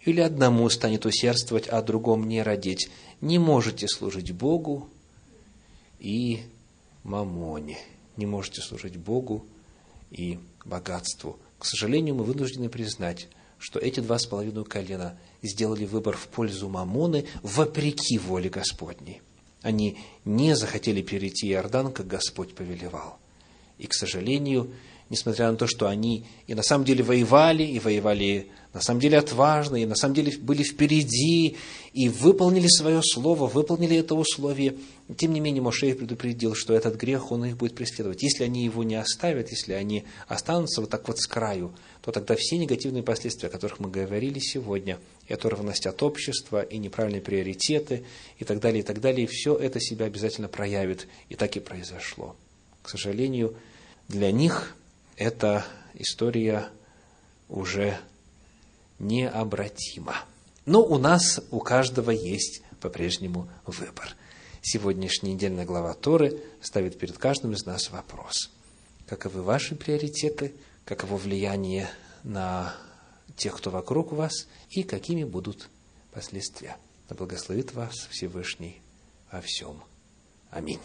или 0.00 0.20
одному 0.20 0.70
станет 0.70 1.04
усердствовать, 1.04 1.68
а 1.68 1.82
другому 1.82 2.24
не 2.24 2.42
родить 2.42 2.88
не 3.20 3.38
можете 3.38 3.86
служить 3.88 4.32
Богу 4.32 4.88
и 5.98 6.42
мамоне. 7.02 7.78
Не 8.16 8.26
можете 8.26 8.60
служить 8.60 8.96
Богу 8.96 9.46
и 10.10 10.38
богатству. 10.64 11.38
К 11.58 11.64
сожалению, 11.64 12.16
мы 12.16 12.24
вынуждены 12.24 12.68
признать, 12.68 13.28
что 13.58 13.78
эти 13.78 14.00
два 14.00 14.18
с 14.18 14.26
половиной 14.26 14.64
колена 14.64 15.18
сделали 15.42 15.84
выбор 15.84 16.16
в 16.16 16.28
пользу 16.28 16.68
мамоны 16.68 17.26
вопреки 17.42 18.18
воле 18.18 18.48
Господней. 18.48 19.22
Они 19.62 19.98
не 20.24 20.54
захотели 20.54 21.02
перейти 21.02 21.50
Иордан, 21.50 21.92
как 21.92 22.06
Господь 22.06 22.54
повелевал. 22.54 23.18
И, 23.78 23.86
к 23.86 23.94
сожалению, 23.94 24.70
несмотря 25.10 25.50
на 25.50 25.56
то, 25.56 25.66
что 25.66 25.88
они 25.88 26.26
и 26.46 26.54
на 26.54 26.62
самом 26.62 26.84
деле 26.84 27.02
воевали, 27.02 27.62
и 27.62 27.78
воевали 27.78 28.48
на 28.72 28.82
самом 28.82 29.00
деле 29.00 29.18
отважны, 29.18 29.82
и 29.82 29.86
на 29.86 29.94
самом 29.94 30.14
деле 30.14 30.36
были 30.38 30.62
впереди, 30.62 31.56
и 31.94 32.08
выполнили 32.08 32.68
свое 32.68 33.00
слово, 33.02 33.46
выполнили 33.46 33.96
это 33.96 34.14
условие. 34.14 34.76
Тем 35.16 35.32
не 35.32 35.40
менее, 35.40 35.62
Мошей 35.62 35.94
предупредил, 35.94 36.54
что 36.54 36.74
этот 36.74 36.96
грех, 36.96 37.32
он 37.32 37.46
их 37.46 37.56
будет 37.56 37.74
преследовать. 37.74 38.22
Если 38.22 38.44
они 38.44 38.64
его 38.64 38.84
не 38.84 38.96
оставят, 38.96 39.50
если 39.50 39.72
они 39.72 40.04
останутся 40.26 40.82
вот 40.82 40.90
так 40.90 41.08
вот 41.08 41.18
с 41.18 41.26
краю, 41.26 41.74
то 42.02 42.12
тогда 42.12 42.36
все 42.36 42.58
негативные 42.58 43.02
последствия, 43.02 43.48
о 43.48 43.52
которых 43.52 43.80
мы 43.80 43.90
говорили 43.90 44.38
сегодня, 44.38 44.98
и 45.26 45.32
оторванность 45.32 45.86
от 45.86 46.02
общества, 46.02 46.60
и 46.60 46.76
неправильные 46.78 47.22
приоритеты, 47.22 48.04
и 48.38 48.44
так 48.44 48.60
далее, 48.60 48.80
и 48.80 48.84
так 48.84 49.00
далее, 49.00 49.26
все 49.26 49.56
это 49.56 49.80
себя 49.80 50.06
обязательно 50.06 50.48
проявит. 50.48 51.08
И 51.30 51.36
так 51.36 51.56
и 51.56 51.60
произошло. 51.60 52.36
К 52.82 52.90
сожалению, 52.90 53.56
для 54.08 54.30
них 54.30 54.76
эта 55.18 55.66
история 55.94 56.68
уже 57.48 57.98
необратима. 58.98 60.16
Но 60.64 60.82
у 60.82 60.98
нас, 60.98 61.40
у 61.50 61.60
каждого 61.60 62.10
есть 62.10 62.62
по-прежнему 62.80 63.48
выбор. 63.66 64.14
Сегодняшняя 64.62 65.32
недельная 65.32 65.64
глава 65.64 65.94
Торы 65.94 66.40
ставит 66.62 66.98
перед 66.98 67.18
каждым 67.18 67.52
из 67.52 67.66
нас 67.66 67.90
вопрос. 67.90 68.50
Каковы 69.06 69.42
ваши 69.42 69.74
приоритеты, 69.74 70.54
каково 70.84 71.16
влияние 71.16 71.88
на 72.22 72.74
тех, 73.36 73.56
кто 73.56 73.70
вокруг 73.70 74.12
вас, 74.12 74.46
и 74.70 74.82
какими 74.82 75.24
будут 75.24 75.68
последствия. 76.12 76.76
Да 77.08 77.14
благословит 77.14 77.72
вас 77.72 77.94
Всевышний 78.10 78.80
во 79.32 79.40
всем. 79.40 79.82
Аминь. 80.50 80.80